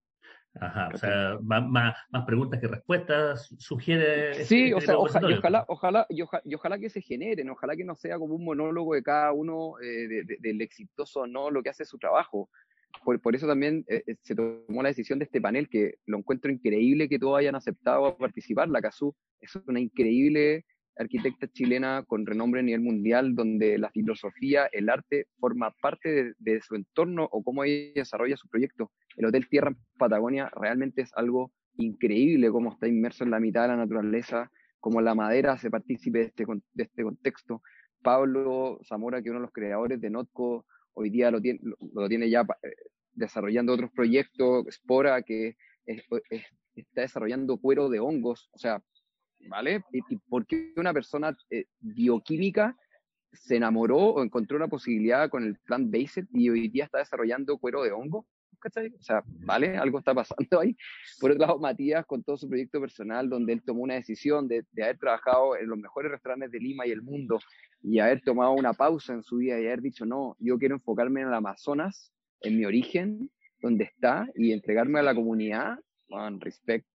Ajá, 0.58 0.88
o 0.94 0.96
sea, 0.96 1.38
más, 1.42 1.94
preguntas 2.24 2.58
que 2.58 2.68
respuestas, 2.68 3.54
sugiere... 3.58 4.42
Sí, 4.46 4.72
o 4.72 4.80
sea, 4.80 4.96
ojalá, 4.96 5.66
ojalá, 5.68 6.06
y 6.08 6.54
ojalá, 6.54 6.78
que 6.78 6.88
se 6.88 7.02
generen, 7.02 7.50
ojalá 7.50 7.76
que 7.76 7.84
no 7.84 7.94
sea 7.94 8.18
como 8.18 8.36
un 8.36 8.44
monólogo 8.46 8.94
de 8.94 9.02
cada 9.02 9.32
uno 9.32 9.74
eh, 9.82 10.24
del 10.40 10.62
exitoso 10.62 11.20
o 11.20 11.26
no, 11.26 11.50
lo 11.50 11.62
que 11.62 11.68
hace 11.68 11.84
su 11.84 11.98
trabajo. 11.98 12.48
Por, 13.04 13.36
eso 13.36 13.46
también 13.46 13.84
eh, 13.88 14.02
eh, 14.06 14.16
se 14.22 14.34
tomó 14.34 14.82
la 14.82 14.88
decisión 14.88 15.20
de 15.20 15.26
este 15.26 15.40
panel, 15.40 15.68
que 15.68 15.94
lo 16.06 16.18
encuentro 16.18 16.50
increíble 16.50 17.08
que 17.08 17.20
todos 17.20 17.38
hayan 17.38 17.54
aceptado 17.54 18.16
participar. 18.16 18.68
La 18.68 18.82
CASU 18.82 19.14
es 19.40 19.54
una 19.66 19.78
increíble 19.78 20.64
arquitecta 20.96 21.46
chilena 21.48 22.04
con 22.06 22.26
renombre 22.26 22.60
a 22.60 22.62
nivel 22.64 22.80
mundial, 22.80 23.34
donde 23.34 23.78
la 23.78 23.90
filosofía, 23.90 24.66
el 24.72 24.88
arte, 24.88 25.26
forma 25.38 25.72
parte 25.80 26.32
de, 26.38 26.60
su 26.62 26.74
entorno 26.74 27.28
o 27.30 27.44
cómo 27.44 27.64
ella 27.64 27.92
desarrolla 27.96 28.36
su 28.36 28.48
proyecto 28.48 28.90
el 29.16 29.26
Hotel 29.26 29.48
Tierra 29.48 29.70
en 29.70 29.76
Patagonia 29.98 30.50
realmente 30.54 31.02
es 31.02 31.10
algo 31.14 31.52
increíble 31.76 32.50
cómo 32.50 32.72
está 32.72 32.86
inmerso 32.86 33.24
en 33.24 33.30
la 33.30 33.40
mitad 33.40 33.62
de 33.62 33.68
la 33.68 33.76
naturaleza, 33.76 34.50
cómo 34.80 35.00
la 35.00 35.14
madera 35.14 35.52
hace 35.52 35.70
partícipe 35.70 36.18
de 36.18 36.24
este, 36.26 36.44
de 36.74 36.82
este 36.82 37.02
contexto. 37.02 37.62
Pablo 38.02 38.78
Zamora, 38.86 39.20
que 39.20 39.28
es 39.28 39.30
uno 39.30 39.40
de 39.40 39.46
los 39.46 39.52
creadores 39.52 40.00
de 40.00 40.10
Notco, 40.10 40.66
hoy 40.96 41.10
día 41.10 41.30
lo 41.30 41.40
tiene, 41.40 41.60
lo, 41.92 42.08
tiene 42.08 42.28
ya 42.28 42.40
eh, 42.62 42.74
desarrollando 43.12 43.72
otros 43.74 43.90
proyectos, 43.92 44.66
Spora, 44.70 45.22
que 45.22 45.56
está 45.84 47.02
desarrollando 47.02 47.58
cuero 47.58 47.88
de 47.88 48.00
hongos, 48.00 48.48
o 48.52 48.58
sea, 48.58 48.82
¿vale? 49.48 49.82
¿Y, 49.92 50.16
por 50.28 50.46
qué 50.46 50.72
una 50.76 50.92
persona 50.92 51.36
eh, 51.50 51.66
bioquímica 51.80 52.76
se 53.32 53.56
enamoró 53.56 53.98
o 53.98 54.22
encontró 54.22 54.56
una 54.56 54.68
posibilidad 54.68 55.28
con 55.28 55.44
el 55.44 55.58
plan 55.58 55.90
Based 55.90 56.26
y 56.32 56.48
hoy 56.48 56.68
día 56.68 56.84
está 56.84 56.98
desarrollando 56.98 57.58
cuero 57.58 57.82
de 57.82 57.92
hongo? 57.92 58.26
O 58.64 59.02
sea, 59.02 59.22
¿vale? 59.26 59.76
Algo 59.76 59.98
está 59.98 60.14
pasando 60.14 60.60
ahí. 60.60 60.76
Por 61.20 61.30
otro 61.30 61.46
lado, 61.46 61.58
Matías, 61.58 62.04
con 62.06 62.22
todo 62.22 62.36
su 62.36 62.48
proyecto 62.48 62.80
personal, 62.80 63.28
donde 63.28 63.52
él 63.52 63.62
tomó 63.62 63.82
una 63.82 63.94
decisión 63.94 64.48
de, 64.48 64.64
haber 64.82 64.98
trabajado 64.98 65.56
en 65.56 65.68
los 65.68 65.78
mejores 65.78 66.10
restaurantes 66.10 66.50
de 66.50 66.60
Lima 66.60 66.86
y 66.86 66.90
el 66.90 67.02
mundo, 67.02 67.38
y 67.82 67.98
haber 67.98 68.20
tomado 68.22 68.52
una 68.52 68.72
pausa 68.72 69.12
en 69.12 69.22
su 69.22 69.36
vida 69.36 69.60
y 69.60 69.66
haber 69.66 69.82
dicho, 69.82 70.04
no, 70.04 70.36
yo 70.40 70.58
quiero 70.58 70.74
enfocarme 70.74 71.20
en 71.20 71.28
el 71.28 71.34
Amazonas, 71.34 72.12
en 72.40 72.56
mi 72.56 72.64
origen, 72.64 73.30
donde 73.60 73.84
está, 73.84 74.26
y 74.34 74.52
entregarme 74.52 75.00
a 75.00 75.02
la 75.02 75.14
comunidad, 75.14 75.78
con 76.08 76.40
respect, 76.40 76.86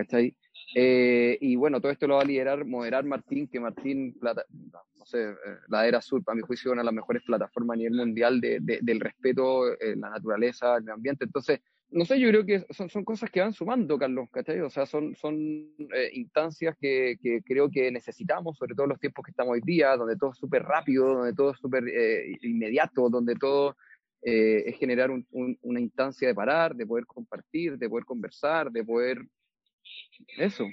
¿cachai? 0.00 0.34
Eh, 0.74 1.36
y 1.40 1.56
bueno, 1.56 1.80
todo 1.80 1.92
esto 1.92 2.06
lo 2.06 2.16
va 2.16 2.22
a 2.22 2.24
liderar, 2.24 2.64
moderar 2.64 3.04
Martín, 3.04 3.48
que 3.48 3.60
Martín, 3.60 4.16
no 4.20 5.04
sé, 5.04 5.30
eh, 5.30 5.34
la 5.68 5.86
Era 5.86 6.00
Sur, 6.00 6.22
para 6.22 6.36
mi 6.36 6.42
juicio, 6.42 6.72
una 6.72 6.82
de 6.82 6.86
las 6.86 6.94
mejores 6.94 7.22
plataformas 7.22 7.74
a 7.74 7.78
nivel 7.78 7.94
mundial 7.94 8.40
de, 8.40 8.60
del 8.60 9.00
respeto, 9.00 9.72
eh, 9.72 9.96
la 9.96 10.10
naturaleza, 10.10 10.76
el 10.76 10.88
ambiente. 10.88 11.24
Entonces, 11.24 11.60
no 11.90 12.04
sé, 12.04 12.20
yo 12.20 12.28
creo 12.28 12.46
que 12.46 12.64
son, 12.70 12.88
son 12.88 13.04
cosas 13.04 13.30
que 13.30 13.40
van 13.40 13.52
sumando, 13.52 13.98
Carlos, 13.98 14.28
¿cachai? 14.30 14.60
O 14.60 14.70
sea, 14.70 14.86
son, 14.86 15.16
son 15.16 15.74
instancias 16.12 16.76
que, 16.80 17.16
que, 17.20 17.42
creo 17.42 17.68
que 17.68 17.90
necesitamos, 17.90 18.56
sobre 18.56 18.74
todo 18.74 18.84
en 18.84 18.90
los 18.90 19.00
tiempos 19.00 19.24
que 19.24 19.32
estamos 19.32 19.54
hoy 19.54 19.60
día, 19.64 19.96
donde 19.96 20.16
todo 20.16 20.30
es 20.30 20.38
súper 20.38 20.62
rápido, 20.62 21.14
donde 21.14 21.34
todo 21.34 21.50
es 21.50 21.58
súper 21.58 21.82
inmediato, 22.42 23.10
donde 23.10 23.34
todo 23.34 23.76
es 24.22 24.76
generar 24.76 25.10
una 25.10 25.80
instancia 25.80 26.28
de 26.28 26.34
parar, 26.34 26.76
de 26.76 26.86
poder 26.86 27.06
compartir, 27.06 27.76
de 27.76 27.88
poder 27.88 28.04
conversar, 28.04 28.70
de 28.70 28.84
poder 28.84 29.18
eso, 30.38 30.64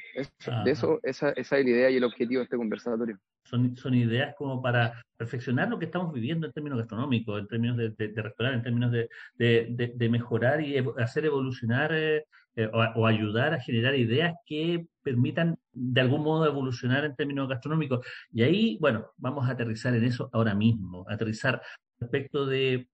de 0.63 0.71
eso 0.71 0.99
esa, 1.03 1.31
esa, 1.31 1.57
es 1.57 1.65
la 1.65 1.71
idea 1.71 1.89
y 1.89 1.97
el 1.97 2.03
objetivo 2.03 2.39
de 2.39 2.43
este 2.45 2.57
conversatorio. 2.57 3.17
Son, 3.43 3.75
son 3.77 3.93
ideas 3.93 4.35
como 4.37 4.61
para 4.61 5.01
perfeccionar 5.15 5.69
lo 5.69 5.79
que 5.79 5.85
estamos 5.85 6.13
viviendo 6.13 6.47
en 6.47 6.53
términos 6.53 6.79
gastronómicos, 6.79 7.39
en 7.39 7.47
términos 7.47 7.77
de, 7.77 7.89
de, 7.89 8.21
restaurar, 8.21 8.53
en 8.53 8.63
términos 8.63 8.91
de, 8.91 9.09
de, 9.37 10.09
mejorar 10.09 10.61
y 10.61 10.77
hacer 10.97 11.25
evolucionar 11.25 11.91
eh, 11.93 12.25
eh, 12.57 12.69
o, 12.73 13.05
ayudar 13.05 13.53
a 13.53 13.59
generar 13.59 13.95
ideas 13.95 14.33
que 14.45 14.87
permitan 15.03 15.57
de 15.71 16.01
algún 16.01 16.23
modo 16.23 16.45
evolucionar 16.45 17.05
en 17.05 17.15
términos 17.15 17.47
gastronómicos. 17.47 18.05
Y 18.31 18.41
ahí, 18.43 18.77
bueno, 18.81 19.11
vamos 19.17 19.47
a 19.47 19.51
aterrizar 19.51 19.93
en 19.95 20.03
eso 20.03 20.29
ahora 20.33 20.55
mismo, 20.55 21.05
aterrizar 21.07 21.61
respecto 21.99 22.45
de 22.45 22.89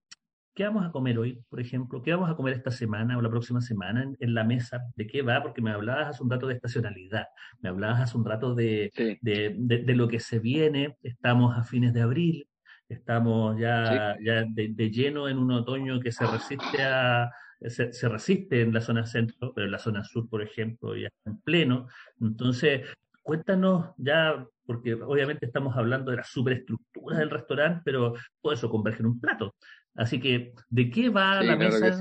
¿Qué 0.54 0.62
vamos 0.62 0.86
a 0.86 0.92
comer 0.92 1.18
hoy, 1.18 1.42
por 1.48 1.60
ejemplo? 1.60 2.00
¿Qué 2.00 2.12
vamos 2.12 2.30
a 2.30 2.36
comer 2.36 2.54
esta 2.54 2.70
semana 2.70 3.18
o 3.18 3.20
la 3.20 3.28
próxima 3.28 3.60
semana 3.60 4.08
en, 4.20 4.34
la 4.34 4.44
mesa? 4.44 4.84
¿De 4.94 5.04
qué 5.04 5.20
va? 5.20 5.42
Porque 5.42 5.60
me 5.60 5.72
hablabas 5.72 6.10
hace 6.10 6.22
un 6.22 6.30
rato 6.30 6.46
de 6.46 6.54
estacionalidad, 6.54 7.26
me 7.60 7.70
hablabas 7.70 8.02
hace 8.02 8.16
un 8.16 8.24
rato 8.24 8.54
de, 8.54 8.92
de, 9.20 9.94
lo 9.96 10.06
que 10.06 10.20
se 10.20 10.38
viene, 10.38 10.96
estamos 11.02 11.58
a 11.58 11.64
fines 11.64 11.92
de 11.92 12.02
abril, 12.02 12.46
estamos 12.88 13.58
ya, 13.58 14.16
ya 14.22 14.44
de, 14.48 14.90
lleno 14.90 15.28
en 15.28 15.38
un 15.38 15.50
otoño 15.50 15.98
que 15.98 16.12
se 16.12 16.24
resiste 16.24 16.82
a, 16.84 17.32
se, 17.60 17.92
se, 17.92 18.08
resiste 18.08 18.60
en 18.60 18.72
la 18.72 18.80
zona 18.80 19.06
centro, 19.06 19.52
pero 19.54 19.64
en 19.64 19.72
la 19.72 19.78
zona 19.80 20.04
sur, 20.04 20.28
por 20.28 20.40
ejemplo, 20.40 20.94
ya 20.94 21.08
en 21.24 21.40
pleno. 21.40 21.88
Entonces, 22.20 22.82
cuéntanos 23.22 23.90
ya, 23.96 24.46
porque 24.66 24.94
obviamente 24.94 25.46
estamos 25.46 25.76
hablando 25.76 26.12
de 26.12 26.18
la 26.18 26.24
superestructura 26.24 27.18
del 27.18 27.30
restaurante, 27.30 27.82
pero 27.84 28.14
todo 28.40 28.52
eso 28.52 28.70
converge 28.70 29.00
en 29.00 29.06
un 29.06 29.20
plato. 29.20 29.56
Así 29.94 30.20
que, 30.20 30.52
¿de 30.70 30.90
qué 30.90 31.08
va 31.08 31.42
la 31.42 31.56
mesa? 31.56 32.00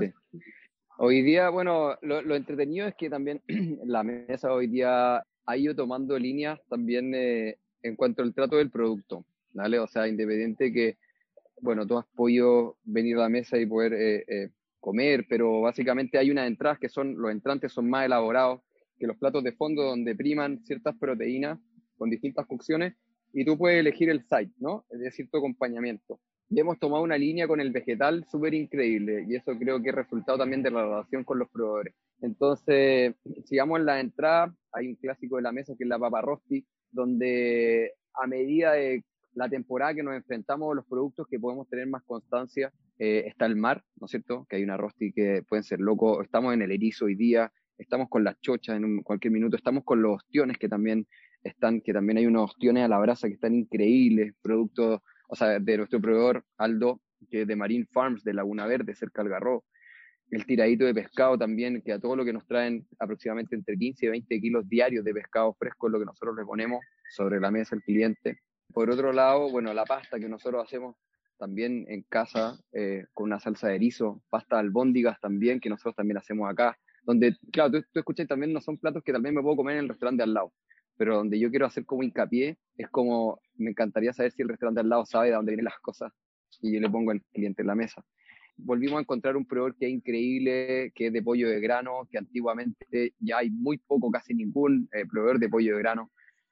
Hoy 0.97 1.21
día, 1.21 1.49
bueno, 1.49 1.97
lo, 2.01 2.35
entretenido 2.35 2.87
es 2.87 2.95
que 2.95 3.09
también 3.09 3.41
la 3.85 4.03
mesa 4.03 4.53
hoy 4.53 4.67
día 4.67 5.23
ha 5.45 5.57
ido 5.57 5.75
tomando 5.75 6.17
líneas 6.17 6.59
también 6.69 7.13
eh, 7.15 7.57
en 7.81 7.95
cuanto 7.95 8.23
al 8.23 8.33
trato 8.33 8.57
del 8.57 8.71
producto, 8.71 9.25
¿vale? 9.51 9.79
O 9.79 9.87
sea, 9.87 10.07
independiente 10.07 10.71
que, 10.71 10.97
bueno, 11.61 11.85
tú 11.85 11.97
has 11.97 12.05
podido 12.15 12.77
venir 12.83 13.17
a 13.17 13.21
la 13.21 13.29
mesa 13.29 13.57
y 13.57 13.65
poder 13.65 13.93
eh, 13.93 14.25
eh, 14.27 14.49
comer, 14.79 15.25
pero 15.27 15.61
básicamente 15.61 16.17
hay 16.17 16.31
unas 16.31 16.47
entradas 16.47 16.79
que 16.79 16.89
son, 16.89 17.15
los 17.17 17.31
entrantes 17.31 17.71
son 17.71 17.89
más 17.89 18.05
elaborados 18.05 18.61
que 18.97 19.07
los 19.07 19.17
platos 19.17 19.43
de 19.43 19.53
fondo 19.53 19.83
donde 19.83 20.15
priman 20.15 20.63
ciertas 20.63 20.95
proteínas 20.97 21.59
con 21.97 22.09
distintas 22.09 22.45
cocciones 22.45 22.93
y 23.33 23.43
tú 23.45 23.57
puedes 23.57 23.79
elegir 23.79 24.09
el 24.09 24.21
site, 24.21 24.53
¿no? 24.57 24.85
Es 24.89 24.99
decir, 24.99 25.29
tu 25.29 25.37
acompañamiento. 25.37 26.19
Hemos 26.49 26.77
tomado 26.79 27.03
una 27.03 27.17
línea 27.17 27.47
con 27.47 27.59
el 27.59 27.71
vegetal 27.71 28.25
súper 28.29 28.53
increíble 28.53 29.25
y 29.27 29.35
eso 29.35 29.57
creo 29.57 29.81
que 29.81 29.89
es 29.89 29.95
resultado 29.95 30.37
también 30.37 30.61
de 30.61 30.71
la 30.71 30.83
relación 30.83 31.23
con 31.23 31.39
los 31.39 31.49
proveedores. 31.49 31.95
Entonces, 32.21 33.15
sigamos 33.45 33.79
en 33.79 33.85
la 33.85 33.99
entrada, 33.99 34.55
hay 34.71 34.87
un 34.87 34.95
clásico 34.95 35.37
de 35.37 35.41
la 35.41 35.51
mesa 35.51 35.73
que 35.77 35.83
es 35.83 35.89
la 35.89 35.99
papa 35.99 36.21
rosti, 36.21 36.65
donde 36.91 37.93
a 38.13 38.27
medida 38.27 38.73
de 38.73 39.03
la 39.33 39.49
temporada 39.49 39.95
que 39.95 40.03
nos 40.03 40.15
enfrentamos 40.15 40.75
los 40.75 40.85
productos 40.85 41.27
que 41.27 41.39
podemos 41.39 41.67
tener 41.67 41.87
más 41.87 42.03
constancia, 42.03 42.71
eh, 42.99 43.23
está 43.27 43.45
el 43.45 43.55
mar, 43.55 43.83
¿no 43.99 44.05
es 44.05 44.11
cierto? 44.11 44.45
Que 44.47 44.57
hay 44.57 44.63
una 44.63 44.77
rosti 44.77 45.11
que 45.11 45.43
pueden 45.47 45.63
ser 45.63 45.79
locos, 45.79 46.23
estamos 46.23 46.53
en 46.53 46.61
el 46.61 46.71
erizo 46.71 47.05
hoy 47.05 47.15
día, 47.15 47.51
estamos 47.77 48.09
con 48.09 48.23
las 48.23 48.39
chochas 48.41 48.77
en 48.77 49.01
cualquier 49.01 49.33
minuto, 49.33 49.55
estamos 49.55 49.83
con 49.83 50.01
los 50.01 50.17
ostiones 50.17 50.57
que 50.57 50.69
también 50.69 51.07
están, 51.43 51.81
que 51.81 51.93
también 51.93 52.19
hay 52.19 52.25
unos 52.27 52.51
ostiones 52.51 52.83
a 52.83 52.87
la 52.87 52.99
brasa 52.99 53.27
que 53.27 53.33
están 53.33 53.55
increíbles, 53.55 54.33
producto, 54.41 55.03
o 55.27 55.35
sea, 55.35 55.59
de 55.59 55.77
nuestro 55.77 56.01
proveedor 56.01 56.43
Aldo, 56.57 57.01
que 57.29 57.41
es 57.41 57.47
de 57.47 57.55
Marine 57.55 57.87
Farms, 57.91 58.23
de 58.23 58.33
Laguna 58.33 58.65
Verde, 58.65 58.95
cerca 58.95 59.23
del 59.23 59.31
Garro. 59.31 59.63
El 60.31 60.45
tiradito 60.45 60.85
de 60.85 60.93
pescado 60.93 61.37
también, 61.37 61.81
que 61.81 61.93
a 61.93 61.99
todo 61.99 62.15
lo 62.15 62.25
que 62.25 62.33
nos 62.33 62.45
traen 62.47 62.87
aproximadamente 62.99 63.55
entre 63.55 63.77
15 63.77 64.05
y 64.05 64.09
20 64.09 64.41
kilos 64.41 64.67
diarios 64.67 65.05
de 65.05 65.13
pescado 65.13 65.53
fresco 65.53 65.87
es 65.87 65.93
lo 65.93 65.99
que 65.99 66.05
nosotros 66.05 66.35
le 66.35 66.45
ponemos 66.45 66.79
sobre 67.09 67.39
la 67.39 67.51
mesa 67.51 67.75
al 67.75 67.83
cliente. 67.83 68.39
Por 68.73 68.89
otro 68.89 69.13
lado, 69.13 69.51
bueno, 69.51 69.73
la 69.73 69.85
pasta 69.85 70.19
que 70.19 70.27
nosotros 70.27 70.63
hacemos 70.63 70.95
también 71.37 71.85
en 71.89 72.03
casa 72.03 72.57
eh, 72.71 73.05
con 73.13 73.25
una 73.25 73.39
salsa 73.39 73.67
de 73.67 73.75
erizo, 73.75 74.23
pasta 74.29 74.57
albóndigas 74.57 75.19
también, 75.19 75.59
que 75.59 75.69
nosotros 75.69 75.95
también 75.95 76.17
hacemos 76.17 76.49
acá, 76.49 76.77
donde, 77.03 77.35
claro, 77.51 77.71
tú, 77.71 78.01
tú 78.01 78.25
también 78.25 78.53
no 78.53 78.61
son 78.61 78.77
platos 78.77 79.03
que 79.03 79.11
también 79.11 79.35
me 79.35 79.41
puedo 79.41 79.57
comer 79.57 79.75
en 79.75 79.83
el 79.83 79.89
restaurante 79.89 80.23
al 80.23 80.33
lado, 80.33 80.53
pero 80.97 81.17
donde 81.17 81.39
yo 81.39 81.49
quiero 81.49 81.65
hacer 81.65 81.85
como 81.85 82.03
hincapié 82.03 82.57
es 82.77 82.89
como, 82.89 83.39
me 83.55 83.71
encantaría 83.71 84.13
saber 84.13 84.31
si 84.31 84.41
el 84.41 84.49
restaurante 84.49 84.81
al 84.81 84.89
lado 84.89 85.05
sabe 85.05 85.27
de 85.27 85.35
dónde 85.35 85.51
vienen 85.51 85.65
las 85.65 85.79
cosas 85.79 86.11
y 86.61 86.73
yo 86.73 86.79
le 86.79 86.89
pongo 86.89 87.11
al 87.11 87.21
cliente 87.33 87.61
en 87.61 87.67
la 87.67 87.75
mesa. 87.75 88.03
Volvimos 88.55 88.97
a 88.97 89.01
encontrar 89.01 89.35
un 89.35 89.45
proveedor 89.45 89.75
que 89.75 89.87
es 89.87 89.91
increíble, 89.91 90.91
que 90.93 91.07
es 91.07 91.13
de 91.13 91.23
pollo 91.23 91.49
de 91.49 91.59
grano, 91.59 92.07
que 92.09 92.19
antiguamente 92.19 93.13
ya 93.19 93.39
hay 93.39 93.49
muy 93.49 93.79
poco, 93.79 94.11
casi 94.11 94.33
ningún 94.33 94.87
eh, 94.93 95.05
proveedor 95.07 95.39
de 95.39 95.49
pollo 95.49 95.75
de 95.75 95.79
grano 95.79 96.11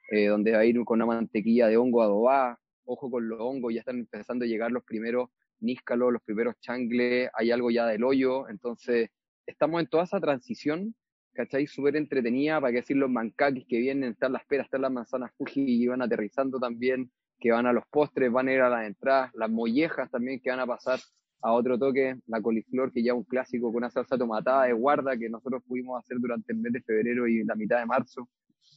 eh, 0.10 0.28
donde 0.28 0.52
va 0.52 0.60
a 0.60 0.66
ir 0.66 0.84
con 0.84 0.98
una 0.98 1.06
mantequilla 1.06 1.68
de 1.68 1.78
hongo 1.78 2.02
adobada, 2.02 2.60
ojo 2.84 3.10
con 3.10 3.30
los 3.30 3.40
hongos, 3.40 3.74
ya 3.74 3.80
están 3.80 4.00
empezando 4.00 4.44
a 4.44 4.48
llegar 4.48 4.72
los 4.72 4.84
primeros 4.84 5.30
níscalos, 5.62 6.12
los 6.12 6.22
primeros 6.24 6.60
changles, 6.60 7.30
hay 7.34 7.52
algo 7.52 7.72
ya 7.72 7.86
del 7.86 8.04
hoyo, 8.04 8.50
entonces 8.50 9.10
estamos 9.46 9.82
en 9.82 9.88
toda 9.88 10.04
esa 10.04 10.20
transición, 10.20 10.96
¿cachai? 11.34 11.68
Súper 11.68 11.96
entretenida, 11.96 12.60
para 12.60 12.72
que 12.72 12.78
decir 12.78 12.98
los 12.98 13.10
mancaquis 13.10 13.66
que 13.68 13.80
vienen, 13.80 14.12
están 14.12 14.34
las 14.34 14.46
peras, 14.46 14.66
están 14.66 14.82
las 14.82 14.92
manzanas 14.92 15.32
Fuji 15.38 15.84
y 15.84 15.88
van 15.88 16.02
aterrizando 16.02 16.60
también, 16.60 17.12
que 17.40 17.52
van 17.52 17.66
a 17.66 17.74
los 17.74 17.86
postres, 17.90 18.32
van 18.32 18.48
a 18.48 18.54
ir 18.54 18.62
a 18.62 18.70
las 18.70 18.86
entradas, 18.86 19.32
las 19.34 19.50
mollejas 19.50 20.10
también 20.12 20.40
que 20.40 20.50
van 20.50 20.60
a 20.60 20.68
pasar 20.68 21.00
a 21.42 21.54
otro 21.54 21.78
toque, 21.78 22.18
la 22.28 22.42
coliflor 22.42 22.92
que 22.92 23.04
ya 23.04 23.14
es 23.14 23.18
un 23.18 23.24
clásico 23.24 23.68
con 23.68 23.78
una 23.78 23.90
salsa 23.90 24.18
tomatada 24.18 24.66
de 24.66 24.74
guarda 24.74 25.18
que 25.18 25.30
nosotros 25.30 25.64
pudimos 25.68 26.00
hacer 26.00 26.18
durante 26.20 26.54
el 26.54 26.60
mes 26.60 26.74
de 26.74 26.82
febrero 26.82 27.28
y 27.28 27.44
la 27.44 27.56
mitad 27.56 27.80
de 27.80 27.86
marzo. 27.86 28.30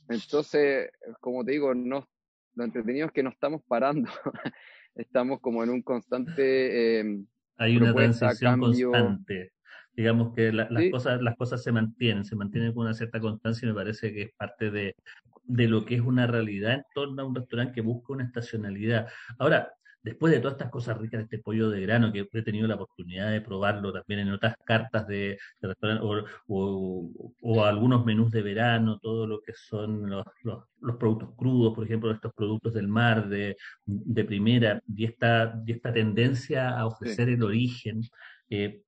Entonces, 0.09 0.91
como 1.21 1.45
te 1.45 1.53
digo, 1.53 1.75
no, 1.75 2.09
lo 2.55 2.65
entretenido 2.65 3.07
es 3.07 3.13
que 3.13 3.23
no 3.23 3.31
estamos 3.31 3.63
parando, 3.67 4.11
estamos 4.95 5.41
como 5.41 5.63
en 5.63 5.71
un 5.71 5.83
constante... 5.83 7.01
Eh, 7.01 7.25
Hay 7.57 7.77
una 7.77 7.93
transición 7.93 8.61
constante. 8.61 9.53
Digamos 9.97 10.35
que 10.35 10.53
las, 10.53 10.69
cosas, 10.91 11.23
las 11.23 11.37
cosas 11.37 11.63
se 11.63 11.73
mantienen, 11.73 12.25
se 12.25 12.37
mantienen 12.37 12.73
con 12.73 12.85
una 12.85 12.95
cierta 12.95 13.21
constancia 13.21 13.67
y 13.67 13.69
me 13.69 13.75
parece 13.75 14.13
que 14.13 14.23
es 14.23 14.33
parte 14.37 14.71
de, 14.71 14.97
de 15.45 15.69
lo 15.69 15.85
que 15.85 15.97
es 15.97 16.01
una 16.01 16.27
realidad 16.27 16.75
en 16.75 16.85
torno 16.95 17.23
a 17.23 17.25
un 17.25 17.35
restaurante 17.35 17.75
que 17.75 17.81
busca 17.81 18.13
una 18.13 18.25
estacionalidad. 18.25 19.09
Ahora, 19.39 19.73
después 20.05 20.33
de 20.33 20.39
todas 20.39 20.55
estas 20.55 20.71
cosas 20.71 20.99
ricas 20.99 21.19
de 21.19 21.25
este 21.25 21.39
pollo 21.39 21.71
de 21.71 21.81
grano, 21.81 22.13
que 22.13 22.29
he 22.31 22.43
tenido 22.43 22.69
la 22.69 22.75
oportunidad 22.75 23.31
de 23.31 23.41
probarlo 23.41 23.91
también 23.91 24.21
en 24.21 24.33
otras 24.33 24.55
cartas 24.65 25.07
de, 25.07 25.39
restaurante 25.61 26.05
o, 26.47 27.65
algunos 27.65 28.05
menús 28.05 28.31
de 28.31 28.43
verano, 28.43 28.99
todo 28.99 29.27
lo 29.27 29.41
que 29.41 29.55
son 29.55 30.11
los, 30.11 30.25
los, 30.43 30.97
productos 30.97 31.31
crudos, 31.37 31.75
por 31.75 31.85
ejemplo, 31.85 32.11
estos 32.11 32.35
productos 32.35 32.75
del 32.75 32.87
mar 32.87 33.29
de, 33.29 33.57
de 33.87 34.25
primera, 34.25 34.83
y 34.95 35.07
esta, 35.07 35.59
y 35.67 35.73
esta 35.73 35.93
tendencia 35.93 36.79
a 36.79 36.87
ofrecer 36.87 37.31
el 37.31 37.43
origen. 37.43 38.03
Eh, 38.51 38.83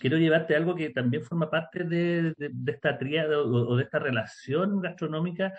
quiero 0.00 0.18
llevarte 0.18 0.56
algo 0.56 0.74
que 0.74 0.90
también 0.90 1.22
forma 1.22 1.50
parte 1.50 1.84
de, 1.84 2.34
esta 2.66 2.98
tríada 2.98 3.38
o, 3.38 3.76
de 3.76 3.84
esta 3.84 3.98
relación 3.98 4.80
gastronómica, 4.80 5.52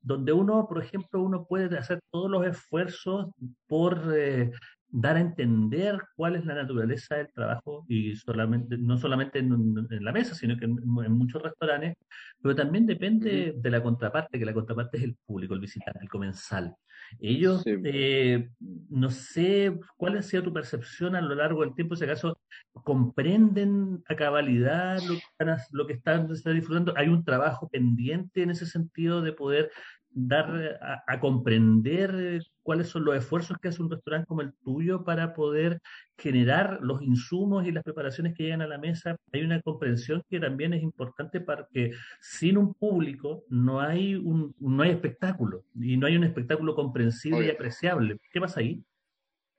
donde 0.00 0.32
uno, 0.32 0.66
por 0.68 0.82
ejemplo, 0.82 1.22
uno 1.22 1.46
puede 1.46 1.78
hacer 1.78 2.00
todos 2.10 2.30
los 2.30 2.46
esfuerzos 2.46 3.28
por 3.66 4.12
eh, 4.14 4.50
dar 4.96 5.16
a 5.16 5.20
entender 5.20 5.98
cuál 6.14 6.36
es 6.36 6.46
la 6.46 6.54
naturaleza 6.54 7.16
del 7.16 7.32
trabajo 7.32 7.84
y 7.88 8.14
solamente 8.14 8.78
no 8.78 8.96
solamente 8.96 9.40
en, 9.40 9.88
la 9.90 10.12
mesa, 10.12 10.36
sino 10.36 10.56
que 10.56 10.66
en, 10.66 10.76
muchos 11.12 11.42
restaurantes, 11.42 11.96
pero 12.40 12.54
también 12.54 12.86
depende 12.86 13.54
de 13.56 13.70
la 13.70 13.82
contraparte, 13.82 14.38
que 14.38 14.44
la 14.44 14.54
contraparte 14.54 14.98
es 14.98 15.02
el 15.02 15.16
público, 15.26 15.54
el 15.54 15.60
visitante, 15.60 15.98
el 16.00 16.08
comensal. 16.08 16.76
Ellos, 17.18 17.64
eh, 17.66 18.48
no 18.88 19.10
sé 19.10 19.76
cuál 19.96 20.16
ha 20.16 20.22
sido 20.22 20.44
tu 20.44 20.52
percepción 20.52 21.16
a 21.16 21.20
lo 21.20 21.34
largo 21.34 21.62
del 21.62 21.74
tiempo, 21.74 21.96
si 21.96 22.04
acaso 22.04 22.38
comprenden 22.72 24.00
a 24.08 24.14
cabalidad 24.14 25.02
lo 25.02 25.16
que 25.16 25.24
están, 25.28 25.58
lo 25.72 25.86
que 25.88 25.92
están, 25.94 26.28
disfrutando. 26.28 26.94
Hay 26.96 27.08
un 27.08 27.24
trabajo 27.24 27.68
pendiente 27.68 28.42
en 28.42 28.50
ese 28.50 28.66
sentido 28.66 29.22
de 29.22 29.32
poder 29.32 29.72
dar 30.14 30.78
a, 31.06 31.20
comprender 31.20 32.40
cuáles 32.62 32.88
son 32.88 33.04
los 33.04 33.16
esfuerzos 33.16 33.58
que 33.58 33.68
hace 33.68 33.82
un 33.82 33.90
restaurante 33.90 34.26
como 34.26 34.42
el 34.42 34.54
tuyo 34.64 35.04
para 35.04 35.34
poder 35.34 35.80
generar 36.16 36.78
los 36.80 37.02
insumos 37.02 37.66
y 37.66 37.72
las 37.72 37.82
preparaciones 37.82 38.34
que 38.34 38.44
llegan 38.44 38.62
a 38.62 38.68
la 38.68 38.78
mesa. 38.78 39.16
Hay 39.32 39.42
una 39.42 39.60
comprensión 39.60 40.22
que 40.30 40.38
también 40.38 40.72
es 40.72 40.82
importante 40.82 41.40
para 41.40 41.66
que 41.70 41.92
sin 42.20 42.56
un 42.56 42.74
público 42.74 43.44
no 43.48 43.80
hay 43.80 44.14
un 44.14 44.54
no 44.60 44.82
hay 44.82 44.90
espectáculo 44.90 45.64
y 45.74 45.96
no 45.96 46.06
hay 46.06 46.16
un 46.16 46.24
espectáculo 46.24 46.74
comprensible 46.74 47.46
y 47.46 47.50
apreciable. 47.50 48.16
¿Qué 48.32 48.40
pasa 48.40 48.60
ahí? 48.60 48.82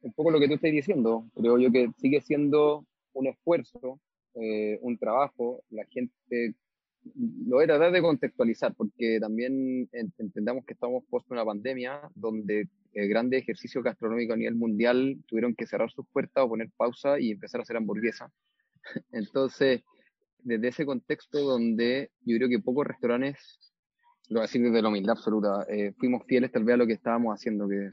Un 0.01 0.13
poco 0.13 0.31
lo 0.31 0.39
que 0.39 0.47
tú 0.47 0.53
estás 0.53 0.71
diciendo, 0.71 1.25
creo 1.35 1.57
yo 1.57 1.71
que 1.71 1.89
sigue 1.97 2.21
siendo 2.21 2.85
un 3.13 3.27
esfuerzo, 3.27 3.99
eh, 4.35 4.77
un 4.81 4.97
trabajo, 4.97 5.63
la 5.69 5.85
gente 5.85 6.55
lo 7.13 7.57
voy 7.57 7.65
a 7.65 7.67
tratar 7.67 7.91
de 7.91 8.01
contextualizar 8.01 8.73
porque 8.73 9.19
también 9.19 9.87
entendamos 10.17 10.65
que 10.65 10.73
estamos 10.73 11.03
post 11.09 11.29
una 11.31 11.45
pandemia 11.45 12.01
donde 12.15 12.67
eh, 12.93 13.07
grandes 13.07 13.43
ejercicios 13.43 13.83
gastronómicos 13.83 14.33
a 14.33 14.37
nivel 14.37 14.55
mundial 14.55 15.17
tuvieron 15.27 15.53
que 15.53 15.67
cerrar 15.67 15.91
sus 15.91 16.07
puertas 16.07 16.43
o 16.43 16.49
poner 16.49 16.69
pausa 16.75 17.19
y 17.19 17.31
empezar 17.31 17.59
a 17.59 17.63
hacer 17.63 17.77
hamburguesa. 17.77 18.31
Entonces, 19.11 19.83
desde 20.39 20.67
ese 20.67 20.85
contexto 20.85 21.39
donde 21.39 22.11
yo 22.21 22.37
creo 22.37 22.49
que 22.49 22.59
pocos 22.59 22.87
restaurantes, 22.87 23.37
lo 24.29 24.35
voy 24.35 24.39
a 24.39 24.47
decir 24.47 24.61
desde 24.61 24.81
la 24.81 24.89
humildad 24.89 25.17
absoluta, 25.17 25.65
eh, 25.69 25.93
fuimos 25.97 26.23
fieles 26.25 26.51
tal 26.51 26.63
vez 26.63 26.73
a 26.75 26.77
lo 26.77 26.87
que 26.87 26.93
estábamos 26.93 27.33
haciendo, 27.35 27.67
que 27.67 27.91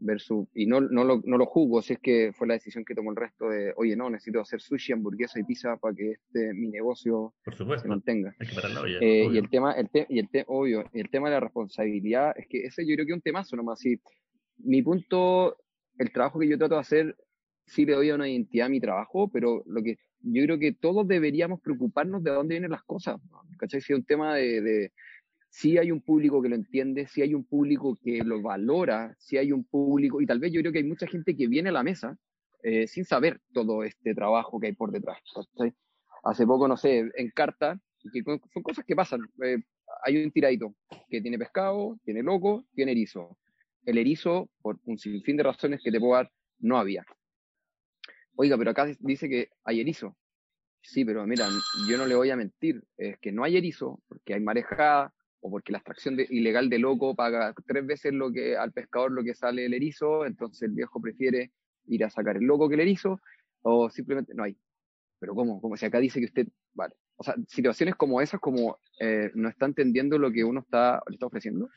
versus, 0.00 0.48
y 0.54 0.66
no, 0.66 0.80
no, 0.80 1.04
lo, 1.04 1.20
no 1.24 1.36
lo 1.36 1.46
juzgo, 1.46 1.82
si 1.82 1.94
es 1.94 1.98
que 2.00 2.32
fue 2.34 2.48
la 2.48 2.54
decisión 2.54 2.84
que 2.84 2.94
tomó 2.94 3.10
el 3.10 3.16
resto 3.16 3.48
de, 3.48 3.72
oye, 3.76 3.94
no, 3.96 4.10
necesito 4.10 4.40
hacer 4.40 4.60
sushi, 4.60 4.92
hamburguesa 4.92 5.38
y 5.38 5.44
pizza 5.44 5.76
para 5.76 5.94
que 5.94 6.12
este, 6.12 6.52
mi 6.54 6.68
negocio 6.68 7.34
se 7.80 7.88
mantenga. 7.88 8.34
Eh, 9.00 9.28
y 9.30 9.38
el 9.38 9.48
tema, 9.48 9.72
el 9.72 9.88
y 10.08 10.18
el 10.18 10.28
obvio, 10.46 10.84
el 10.92 11.10
tema 11.10 11.28
de 11.28 11.34
la 11.34 11.40
responsabilidad, 11.40 12.34
es 12.36 12.46
que 12.48 12.64
ese 12.64 12.86
yo 12.86 12.94
creo 12.94 13.06
que 13.06 13.12
es 13.12 13.16
un 13.16 13.22
temazo 13.22 13.56
nomás, 13.56 13.80
si 13.80 14.00
mi 14.58 14.82
punto, 14.82 15.56
el 15.98 16.10
trabajo 16.12 16.38
que 16.38 16.48
yo 16.48 16.58
trato 16.58 16.74
de 16.74 16.80
hacer, 16.80 17.16
sí 17.66 17.84
le 17.84 17.94
doy 17.94 18.10
una 18.10 18.28
identidad 18.28 18.66
a 18.66 18.70
mi 18.70 18.80
trabajo, 18.80 19.30
pero 19.30 19.62
lo 19.66 19.82
que 19.82 19.98
yo 20.22 20.44
creo 20.44 20.58
que 20.58 20.72
todos 20.72 21.06
deberíamos 21.06 21.60
preocuparnos 21.60 22.22
de 22.22 22.30
dónde 22.30 22.54
vienen 22.54 22.72
las 22.72 22.82
cosas, 22.82 23.20
¿cachai? 23.58 23.80
Si 23.80 23.92
es 23.92 23.98
un 23.98 24.04
tema 24.04 24.34
de 24.34 24.92
si 25.50 25.76
hay 25.78 25.90
un 25.90 26.00
público 26.00 26.40
que 26.40 26.48
lo 26.48 26.54
entiende, 26.54 27.08
si 27.08 27.22
hay 27.22 27.34
un 27.34 27.44
público 27.44 27.98
que 28.00 28.22
lo 28.24 28.40
valora, 28.40 29.14
si 29.18 29.36
hay 29.36 29.50
un 29.52 29.64
público, 29.64 30.20
y 30.20 30.26
tal 30.26 30.38
vez 30.38 30.52
yo 30.52 30.60
creo 30.60 30.72
que 30.72 30.78
hay 30.78 30.84
mucha 30.84 31.08
gente 31.08 31.36
que 31.36 31.48
viene 31.48 31.70
a 31.70 31.72
la 31.72 31.82
mesa 31.82 32.16
eh, 32.62 32.86
sin 32.86 33.04
saber 33.04 33.40
todo 33.52 33.82
este 33.82 34.14
trabajo 34.14 34.60
que 34.60 34.68
hay 34.68 34.74
por 34.74 34.92
detrás. 34.92 35.18
Hace 36.22 36.46
poco, 36.46 36.68
no 36.68 36.76
sé, 36.76 37.10
en 37.14 37.30
carta, 37.30 37.80
que 38.12 38.22
son 38.22 38.62
cosas 38.62 38.84
que 38.84 38.94
pasan, 38.94 39.20
eh, 39.42 39.58
hay 40.04 40.22
un 40.22 40.30
tiradito, 40.30 40.74
que 41.08 41.20
tiene 41.20 41.38
pescado, 41.38 41.98
tiene 42.04 42.22
loco, 42.22 42.64
tiene 42.72 42.92
erizo. 42.92 43.36
El 43.84 43.98
erizo, 43.98 44.50
por 44.62 44.78
un 44.84 44.98
sinfín 44.98 45.36
de 45.36 45.42
razones 45.42 45.80
que 45.82 45.90
te 45.90 45.98
puedo 45.98 46.14
dar, 46.14 46.30
no 46.60 46.78
había. 46.78 47.04
Oiga, 48.36 48.56
pero 48.56 48.70
acá 48.70 48.86
dice 49.00 49.28
que 49.28 49.48
hay 49.64 49.80
erizo. 49.80 50.16
Sí, 50.82 51.04
pero 51.04 51.26
mira, 51.26 51.48
yo 51.88 51.98
no 51.98 52.06
le 52.06 52.14
voy 52.14 52.30
a 52.30 52.36
mentir, 52.36 52.82
es 52.96 53.18
que 53.18 53.32
no 53.32 53.42
hay 53.42 53.56
erizo, 53.56 54.00
porque 54.08 54.34
hay 54.34 54.40
marejada, 54.40 55.12
o 55.40 55.50
porque 55.50 55.72
la 55.72 55.78
extracción 55.78 56.18
ilegal 56.28 56.68
de 56.68 56.78
loco 56.78 57.14
paga 57.14 57.54
tres 57.66 57.86
veces 57.86 58.12
lo 58.12 58.30
que 58.30 58.56
al 58.56 58.72
pescador 58.72 59.12
lo 59.12 59.24
que 59.24 59.34
sale 59.34 59.64
el 59.64 59.74
erizo, 59.74 60.26
entonces 60.26 60.62
el 60.62 60.72
viejo 60.72 61.00
prefiere 61.00 61.52
ir 61.86 62.04
a 62.04 62.10
sacar 62.10 62.36
el 62.36 62.44
loco 62.44 62.68
que 62.68 62.74
el 62.74 62.80
erizo, 62.80 63.20
o 63.62 63.90
simplemente 63.90 64.34
no 64.34 64.44
hay. 64.44 64.56
Pero 65.18 65.34
¿cómo? 65.34 65.60
Como 65.60 65.76
si 65.76 65.86
acá 65.86 65.98
dice 65.98 66.20
que 66.20 66.26
usted, 66.26 66.48
vale. 66.74 66.94
O 67.16 67.24
sea, 67.24 67.34
situaciones 67.48 67.94
como 67.94 68.20
esas, 68.20 68.40
como 68.40 68.78
eh, 68.98 69.30
no 69.34 69.48
está 69.48 69.66
entendiendo 69.66 70.18
lo 70.18 70.30
que 70.30 70.44
uno 70.44 70.60
está, 70.60 71.02
le 71.08 71.14
está 71.14 71.26
ofreciendo, 71.26 71.68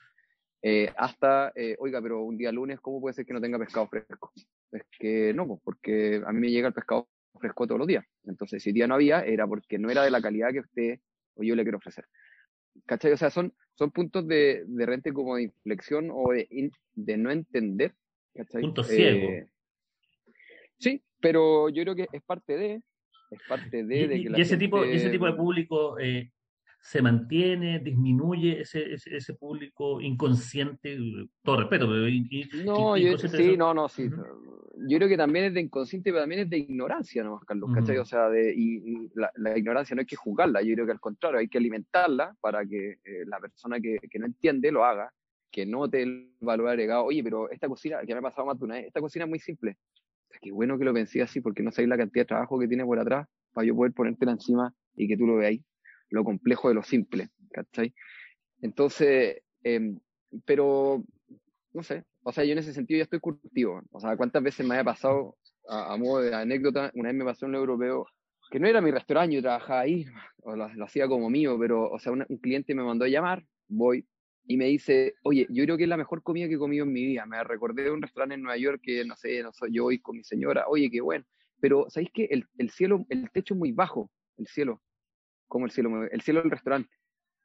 eh, 0.61 0.89
hasta, 0.95 1.51
eh, 1.55 1.75
oiga, 1.79 2.01
pero 2.01 2.23
un 2.23 2.37
día 2.37 2.49
lunes, 2.51 2.79
¿cómo 2.79 3.01
puede 3.01 3.13
ser 3.13 3.25
que 3.25 3.33
no 3.33 3.41
tenga 3.41 3.59
pescado 3.59 3.87
fresco? 3.87 4.31
Es 4.71 4.83
que 4.97 5.33
no, 5.33 5.59
porque 5.61 6.21
a 6.25 6.31
mí 6.31 6.39
me 6.39 6.49
llega 6.49 6.69
el 6.69 6.73
pescado 6.73 7.09
fresco 7.37 7.67
todos 7.67 7.79
los 7.79 7.87
días. 7.87 8.05
Entonces, 8.23 8.63
si 8.63 8.71
día 8.71 8.87
no 8.87 8.95
había, 8.95 9.25
era 9.25 9.45
porque 9.45 9.77
no 9.77 9.89
era 9.89 10.03
de 10.03 10.11
la 10.11 10.21
calidad 10.21 10.51
que 10.51 10.61
usted 10.61 10.99
o 11.35 11.43
yo 11.43 11.55
le 11.55 11.63
quiero 11.63 11.79
ofrecer. 11.79 12.05
¿Cachai? 12.85 13.11
O 13.11 13.17
sea, 13.17 13.29
son, 13.29 13.53
son 13.75 13.91
puntos 13.91 14.27
de, 14.27 14.63
de 14.65 14.85
rente 14.85 15.13
como 15.13 15.35
de 15.35 15.43
inflexión 15.43 16.09
o 16.11 16.31
de, 16.31 16.71
de 16.93 17.17
no 17.17 17.31
entender. 17.31 17.93
¿cachai? 18.33 18.61
Punto 18.61 18.83
ciego. 18.83 19.47
sí, 20.79 21.01
pero 21.19 21.69
yo 21.69 21.83
creo 21.83 21.95
que 21.95 22.07
es 22.11 22.21
parte 22.23 22.57
de, 22.57 22.81
es 23.31 23.41
parte 23.47 23.83
de, 23.83 24.15
y, 24.15 24.25
que 24.25 24.41
ese 24.41 24.57
tipo, 24.57 24.83
ese 24.83 25.09
tipo 25.09 25.25
de 25.25 25.33
público 25.33 25.97
eh, 25.99 26.31
se 26.83 27.01
mantiene, 27.01 27.79
disminuye 27.79 28.59
ese, 28.59 28.93
ese, 28.93 29.33
público 29.35 30.01
inconsciente, 30.01 30.97
todo 31.41 31.61
respeto, 31.61 31.87
pero 31.87 32.65
no, 32.65 32.97
yo, 32.97 33.17
sí, 33.17 33.55
no, 33.55 33.73
no, 33.73 33.87
sí. 33.87 34.09
Yo 34.89 34.97
creo 34.97 35.07
que 35.07 35.15
también 35.15 35.45
es 35.45 35.53
de 35.53 35.61
inconsciente, 35.61 36.11
pero 36.11 36.23
también 36.23 36.41
es 36.41 36.49
de 36.49 36.57
ignorancia, 36.57 37.23
¿no, 37.23 37.39
Carlos? 37.39 37.69
¿cachai? 37.73 37.97
O 37.99 38.05
sea, 38.05 38.27
de, 38.27 38.53
y, 38.53 39.09
la, 39.15 39.57
ignorancia 39.57 39.95
no 39.95 40.01
hay 40.01 40.05
que 40.05 40.17
juzgarla, 40.17 40.61
yo 40.61 40.73
creo 40.73 40.85
que 40.85 40.91
al 40.91 40.99
contrario, 40.99 41.39
hay 41.39 41.47
que 41.47 41.57
alimentarla 41.57 42.35
para 42.41 42.65
que 42.65 42.97
eh, 43.05 43.23
la 43.27 43.39
persona 43.39 43.79
que, 43.79 43.99
que, 44.11 44.19
no 44.19 44.25
entiende 44.25 44.69
lo 44.69 44.83
haga, 44.83 45.09
que 45.49 45.65
note 45.65 46.03
el 46.03 46.33
valor 46.41 46.67
agregado. 46.67 47.05
Oye, 47.05 47.23
pero 47.23 47.49
esta 47.49 47.69
cocina, 47.69 48.01
que 48.05 48.13
me 48.13 48.19
ha 48.19 48.23
pasado 48.23 48.45
más 48.45 48.59
de 48.59 48.65
una 48.65 48.75
vez, 48.75 48.87
esta 48.87 48.99
cocina 48.99 49.23
es 49.23 49.29
muy 49.29 49.39
simple. 49.39 49.77
Que 50.41 50.51
bueno 50.51 50.77
que 50.77 50.83
lo 50.83 50.93
pensé 50.93 51.21
así, 51.21 51.39
porque 51.39 51.63
no 51.63 51.71
sabéis 51.71 51.89
la 51.89 51.97
cantidad 51.97 52.23
de 52.23 52.27
trabajo 52.27 52.59
que 52.59 52.67
tiene 52.67 52.83
por 52.83 52.99
atrás 52.99 53.25
para 53.53 53.65
yo 53.65 53.73
poder 53.73 53.93
ponértela 53.93 54.33
encima 54.33 54.73
y 54.95 55.07
que 55.07 55.15
tú 55.15 55.25
lo 55.25 55.37
veáis 55.37 55.61
lo 56.09 56.23
complejo 56.23 56.69
de 56.69 56.75
lo 56.75 56.83
simple, 56.83 57.29
¿cachai? 57.51 57.93
Entonces, 58.61 59.41
em, 59.63 59.99
pero, 60.45 61.03
no 61.73 61.83
sé, 61.83 62.05
o 62.23 62.31
sea, 62.31 62.43
yo 62.45 62.53
en 62.53 62.59
ese 62.59 62.73
sentido 62.73 62.99
ya 62.99 63.03
estoy 63.03 63.19
curtido, 63.19 63.81
o 63.91 63.99
sea, 63.99 64.15
¿cuántas 64.15 64.41
veces 64.41 64.65
me 64.65 64.75
haya 64.75 64.83
pasado, 64.83 65.37
a, 65.67 65.95
modo 65.97 66.21
de 66.21 66.35
anécdota, 66.35 66.91
una 66.95 67.09
vez 67.09 67.17
me 67.17 67.25
pasó 67.25 67.45
en 67.45 67.55
europeo, 67.55 68.07
que 68.49 68.59
no 68.59 68.67
era 68.67 68.81
mi 68.81 68.91
restaurante, 68.91 69.35
yo 69.35 69.41
trabajaba 69.41 69.81
ahí, 69.81 70.05
o 70.43 70.55
lo, 70.55 70.65
hacía 70.83 71.07
como 71.07 71.29
mío, 71.29 71.57
pero, 71.59 71.89
o 71.89 71.99
sea, 71.99 72.11
un, 72.11 72.25
cliente 72.41 72.75
me 72.75 72.83
mandó 72.83 73.05
a 73.05 73.09
llamar, 73.09 73.43
voy, 73.67 74.07
y 74.45 74.57
me 74.57 74.65
dice, 74.65 75.15
oye, 75.23 75.47
yo 75.49 75.63
creo 75.63 75.77
que 75.77 75.83
es 75.83 75.89
la 75.89 75.97
mejor 75.97 76.21
comida 76.21 76.47
que 76.47 76.55
he 76.55 76.57
comido 76.57 76.85
en 76.85 76.91
mi 76.91 77.05
vida. 77.05 77.25
Me 77.25 77.41
recordé 77.45 77.83
de 77.83 77.91
un 77.91 78.01
restaurante 78.01 78.35
en 78.35 78.41
Nueva 78.41 78.57
York 78.57 78.81
que, 78.83 79.05
no 79.05 79.15
sé, 79.15 79.41
no 79.41 79.53
sé 79.53 79.67
yo 79.71 79.83
voy 79.83 79.99
con 79.99 80.17
mi 80.17 80.23
señora, 80.25 80.65
oye, 80.67 80.91
qué 80.91 80.99
bueno. 80.99 81.23
Pero, 81.61 81.89
¿sabéis 81.89 82.11
que 82.13 82.25
el, 82.25 82.45
el, 82.57 82.69
cielo, 82.69 83.05
el 83.07 83.31
techo 83.31 83.53
es 83.53 83.57
muy 83.57 83.71
bajo, 83.71 84.11
el 84.37 84.47
cielo 84.47 84.81
como 85.53 85.65
el 85.65 85.71
cielo, 85.71 86.03
el 86.11 86.21
cielo 86.21 86.41
del 86.41 86.51
restaurante. 86.51 86.89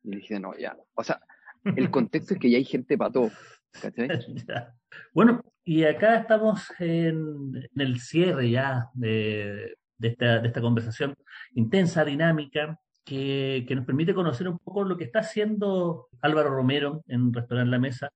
Y 0.03 0.17
dije, 0.17 0.41
no, 0.41 0.57
ya. 0.57 0.75
O 0.95 1.05
sea, 1.05 1.21
el 1.65 1.91
contexto 1.91 2.35
es 2.35 2.41
que 2.41 2.51
ya 2.51 2.57
hay 2.57 2.65
gente 2.65 2.97
para 2.97 3.13
todo. 3.13 3.31
bueno, 5.15 5.45
y 5.63 5.85
acá 5.85 6.17
estamos 6.17 6.73
en, 6.79 7.69
el 7.77 8.01
cierre 8.01 8.51
ya 8.51 8.89
de, 8.95 9.77
esta, 10.01 10.41
de 10.41 10.49
esta 10.49 10.63
conversación 10.63 11.15
intensa, 11.53 12.03
dinámica, 12.03 12.81
que, 13.05 13.67
nos 13.77 13.85
permite 13.85 14.15
conocer 14.15 14.49
un 14.49 14.59
poco 14.59 14.85
lo 14.85 14.97
que 14.97 15.05
está 15.05 15.21
haciendo 15.21 16.09
Álvaro 16.23 16.49
Romero 16.49 17.05
en 17.09 17.33
Restaurante 17.33 17.71
La 17.71 17.79
Mesa. 17.79 18.11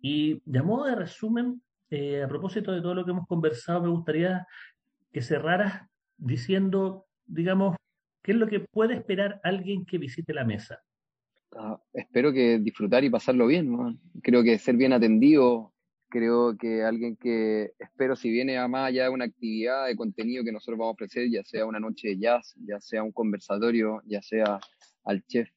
Y 0.00 0.40
de 0.44 0.62
modo 0.62 0.84
de 0.84 0.94
resumen, 0.94 1.62
eh, 1.90 2.22
a 2.22 2.28
propósito 2.28 2.70
de 2.70 2.80
todo 2.80 2.94
lo 2.94 3.04
que 3.04 3.10
hemos 3.10 3.26
conversado, 3.26 3.82
me 3.82 3.88
gustaría 3.88 4.46
que 5.12 5.20
cerraras 5.20 5.88
diciendo, 6.16 7.06
digamos, 7.26 7.76
¿Qué 8.22 8.32
es 8.32 8.38
lo 8.38 8.46
que 8.46 8.60
puede 8.60 8.94
esperar 8.94 9.40
alguien 9.42 9.84
que 9.84 9.98
visite 9.98 10.32
la 10.32 10.44
mesa? 10.44 10.80
Ah, 11.56 11.80
espero 11.92 12.32
que 12.32 12.58
disfrutar 12.58 13.04
y 13.04 13.10
pasarlo 13.10 13.46
bien. 13.46 13.98
Creo 14.22 14.42
que 14.42 14.58
ser 14.58 14.76
bien 14.76 14.92
atendido, 14.92 15.72
creo 16.08 16.56
que 16.56 16.82
alguien 16.82 17.16
que 17.16 17.72
espero 17.78 18.14
si 18.14 18.30
viene 18.30 18.58
a 18.58 18.68
más 18.68 18.88
allá 18.88 19.04
de 19.04 19.10
una 19.10 19.24
actividad 19.24 19.86
de 19.86 19.96
contenido 19.96 20.44
que 20.44 20.52
nosotros 20.52 20.78
vamos 20.78 20.92
a 20.92 20.94
ofrecer, 20.94 21.30
ya 21.30 21.42
sea 21.42 21.66
una 21.66 21.80
noche 21.80 22.08
de 22.08 22.18
jazz, 22.18 22.54
ya 22.64 22.80
sea 22.80 23.02
un 23.02 23.12
conversatorio, 23.12 24.02
ya 24.06 24.22
sea 24.22 24.60
al 25.04 25.24
chef 25.24 25.48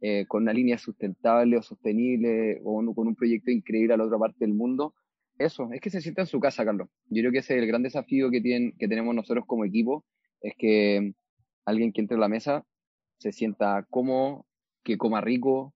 eh, 0.00 0.26
con 0.28 0.42
una 0.42 0.52
línea 0.52 0.76
sustentable 0.76 1.56
o 1.56 1.62
sostenible 1.62 2.60
o 2.62 2.94
con 2.94 3.08
un 3.08 3.14
proyecto 3.14 3.50
increíble 3.50 3.94
a 3.94 3.96
la 3.96 4.04
otra 4.04 4.18
parte 4.18 4.44
del 4.44 4.54
mundo. 4.54 4.94
Eso, 5.38 5.70
es 5.72 5.80
que 5.80 5.90
se 5.90 6.00
sienta 6.00 6.22
en 6.22 6.26
su 6.26 6.40
casa, 6.40 6.64
Carlos. 6.64 6.88
Yo 7.08 7.22
creo 7.22 7.32
que 7.32 7.38
ese 7.38 7.56
es 7.56 7.62
el 7.62 7.66
gran 7.66 7.82
desafío 7.82 8.30
que, 8.30 8.40
tienen, 8.40 8.72
que 8.78 8.88
tenemos 8.88 9.14
nosotros 9.14 9.44
como 9.46 9.64
equipo, 9.64 10.04
es 10.40 10.54
que 10.58 11.14
alguien 11.66 11.92
que 11.92 12.00
entre 12.00 12.16
a 12.16 12.20
la 12.20 12.28
mesa 12.28 12.64
se 13.18 13.32
sienta 13.32 13.86
cómodo, 13.90 14.46
que 14.82 14.96
coma 14.96 15.20
rico, 15.20 15.74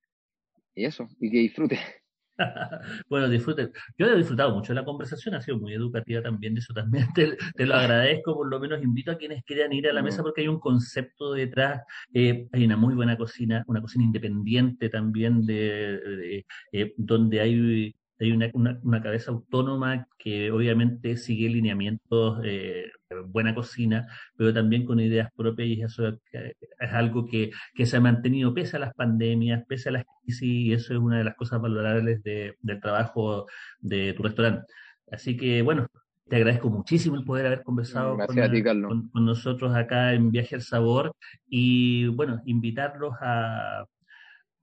y 0.74 0.84
eso, 0.84 1.08
y 1.20 1.30
que 1.30 1.38
disfrute. 1.38 1.78
bueno, 3.08 3.28
disfrute. 3.28 3.70
Yo 3.98 4.06
he 4.06 4.16
disfrutado 4.16 4.54
mucho 4.54 4.72
la 4.74 4.84
conversación, 4.84 5.34
ha 5.34 5.40
sido 5.40 5.58
muy 5.58 5.74
educativa 5.74 6.22
también, 6.22 6.56
eso 6.56 6.72
también 6.72 7.06
te, 7.14 7.36
lo 7.66 7.74
agradezco, 7.74 8.34
por 8.34 8.48
lo 8.48 8.60
menos 8.60 8.82
invito 8.82 9.12
a 9.12 9.16
quienes 9.16 9.44
quieran 9.44 9.72
ir 9.72 9.88
a 9.88 9.92
la 9.92 10.02
mesa 10.02 10.22
porque 10.22 10.42
hay 10.42 10.48
un 10.48 10.60
concepto 10.60 11.32
detrás, 11.32 11.82
eh, 12.14 12.48
hay 12.52 12.64
una 12.64 12.76
muy 12.76 12.94
buena 12.94 13.16
cocina, 13.16 13.64
una 13.66 13.80
cocina 13.80 14.04
independiente 14.04 14.88
también, 14.88 15.44
de, 15.44 16.44
eh, 16.72 16.94
donde 16.96 17.40
hay 17.40 17.94
hay 18.20 18.32
una, 18.32 18.50
una, 18.82 19.02
cabeza 19.02 19.30
autónoma 19.30 20.06
que 20.18 20.50
obviamente 20.50 21.16
sigue 21.16 21.48
lineamientos, 21.48 22.40
eh, 22.44 22.90
buena 23.26 23.54
cocina, 23.54 24.06
pero 24.36 24.52
también 24.52 24.84
con 24.84 25.00
ideas 25.00 25.30
propias 25.34 25.68
y 25.68 25.82
eso 25.82 26.18
es 26.32 26.92
algo 26.92 27.26
que, 27.26 27.50
que, 27.74 27.86
se 27.86 27.96
ha 27.96 28.00
mantenido 28.00 28.52
pese 28.52 28.76
a 28.76 28.80
las 28.80 28.94
pandemias, 28.94 29.64
pese 29.66 29.88
a 29.88 29.92
las 29.92 30.04
crisis 30.22 30.42
y 30.42 30.72
eso 30.72 30.92
es 30.92 31.00
una 31.00 31.18
de 31.18 31.24
las 31.24 31.34
cosas 31.34 31.60
valorables 31.60 32.22
de, 32.22 32.56
del 32.60 32.80
trabajo 32.80 33.46
de 33.80 34.12
tu 34.12 34.22
restaurante. 34.22 34.66
Así 35.10 35.36
que 35.36 35.62
bueno, 35.62 35.86
te 36.28 36.36
agradezco 36.36 36.70
muchísimo 36.70 37.16
el 37.16 37.24
poder 37.24 37.46
haber 37.46 37.62
conversado 37.62 38.16
con, 38.16 39.08
con, 39.08 39.24
nosotros 39.24 39.74
acá 39.74 40.12
en 40.12 40.30
Viaje 40.30 40.54
al 40.54 40.62
Sabor 40.62 41.12
y 41.48 42.06
bueno, 42.08 42.40
invitarlos 42.44 43.14
a 43.20 43.84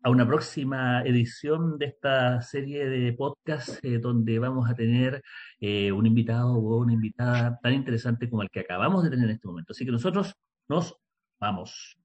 a 0.08 0.10
una 0.10 0.26
próxima 0.26 1.02
edición 1.02 1.78
de 1.78 1.88
esta 1.88 2.42
serie 2.42 2.88
de 2.88 3.12
podcast 3.12 3.84
eh, 3.84 4.00
donde 4.00 4.40
vamos 4.40 4.70
a 4.70 4.74
tener 4.74 5.22
eh, 5.60 5.92
un 5.92 6.06
invitado 6.06 6.54
o 6.54 6.78
una 6.78 6.94
invitada 6.94 7.60
tan 7.62 7.74
interesante 7.74 8.30
como 8.30 8.42
el 8.42 8.50
que 8.50 8.62
acabamos 8.62 9.04
de 9.04 9.10
tener 9.10 9.26
en 9.26 9.32
este 9.32 9.50
momento. 9.50 9.74
Así 9.74 9.84
que 9.84 9.92
nosotros 9.92 10.34
nos 10.70 10.96
vamos. 11.42 11.98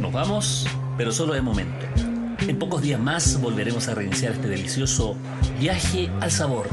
Nos 0.00 0.12
vamos, 0.12 0.66
pero 0.98 1.12
solo 1.12 1.34
de 1.34 1.42
momento. 1.42 1.86
En 2.40 2.58
pocos 2.58 2.82
días 2.82 3.00
más 3.00 3.40
volveremos 3.40 3.86
a 3.86 3.94
reiniciar 3.94 4.32
este 4.32 4.48
delicioso 4.48 5.16
viaje 5.60 6.10
al 6.20 6.32
sabor 6.32 6.66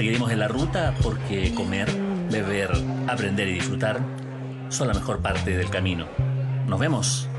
Seguiremos 0.00 0.32
en 0.32 0.38
la 0.38 0.48
ruta 0.48 0.94
porque 1.02 1.52
comer, 1.52 1.86
beber, 2.30 2.70
aprender 3.06 3.46
y 3.48 3.52
disfrutar 3.52 4.00
son 4.70 4.88
la 4.88 4.94
mejor 4.94 5.20
parte 5.20 5.54
del 5.54 5.68
camino. 5.68 6.06
Nos 6.66 6.80
vemos. 6.80 7.29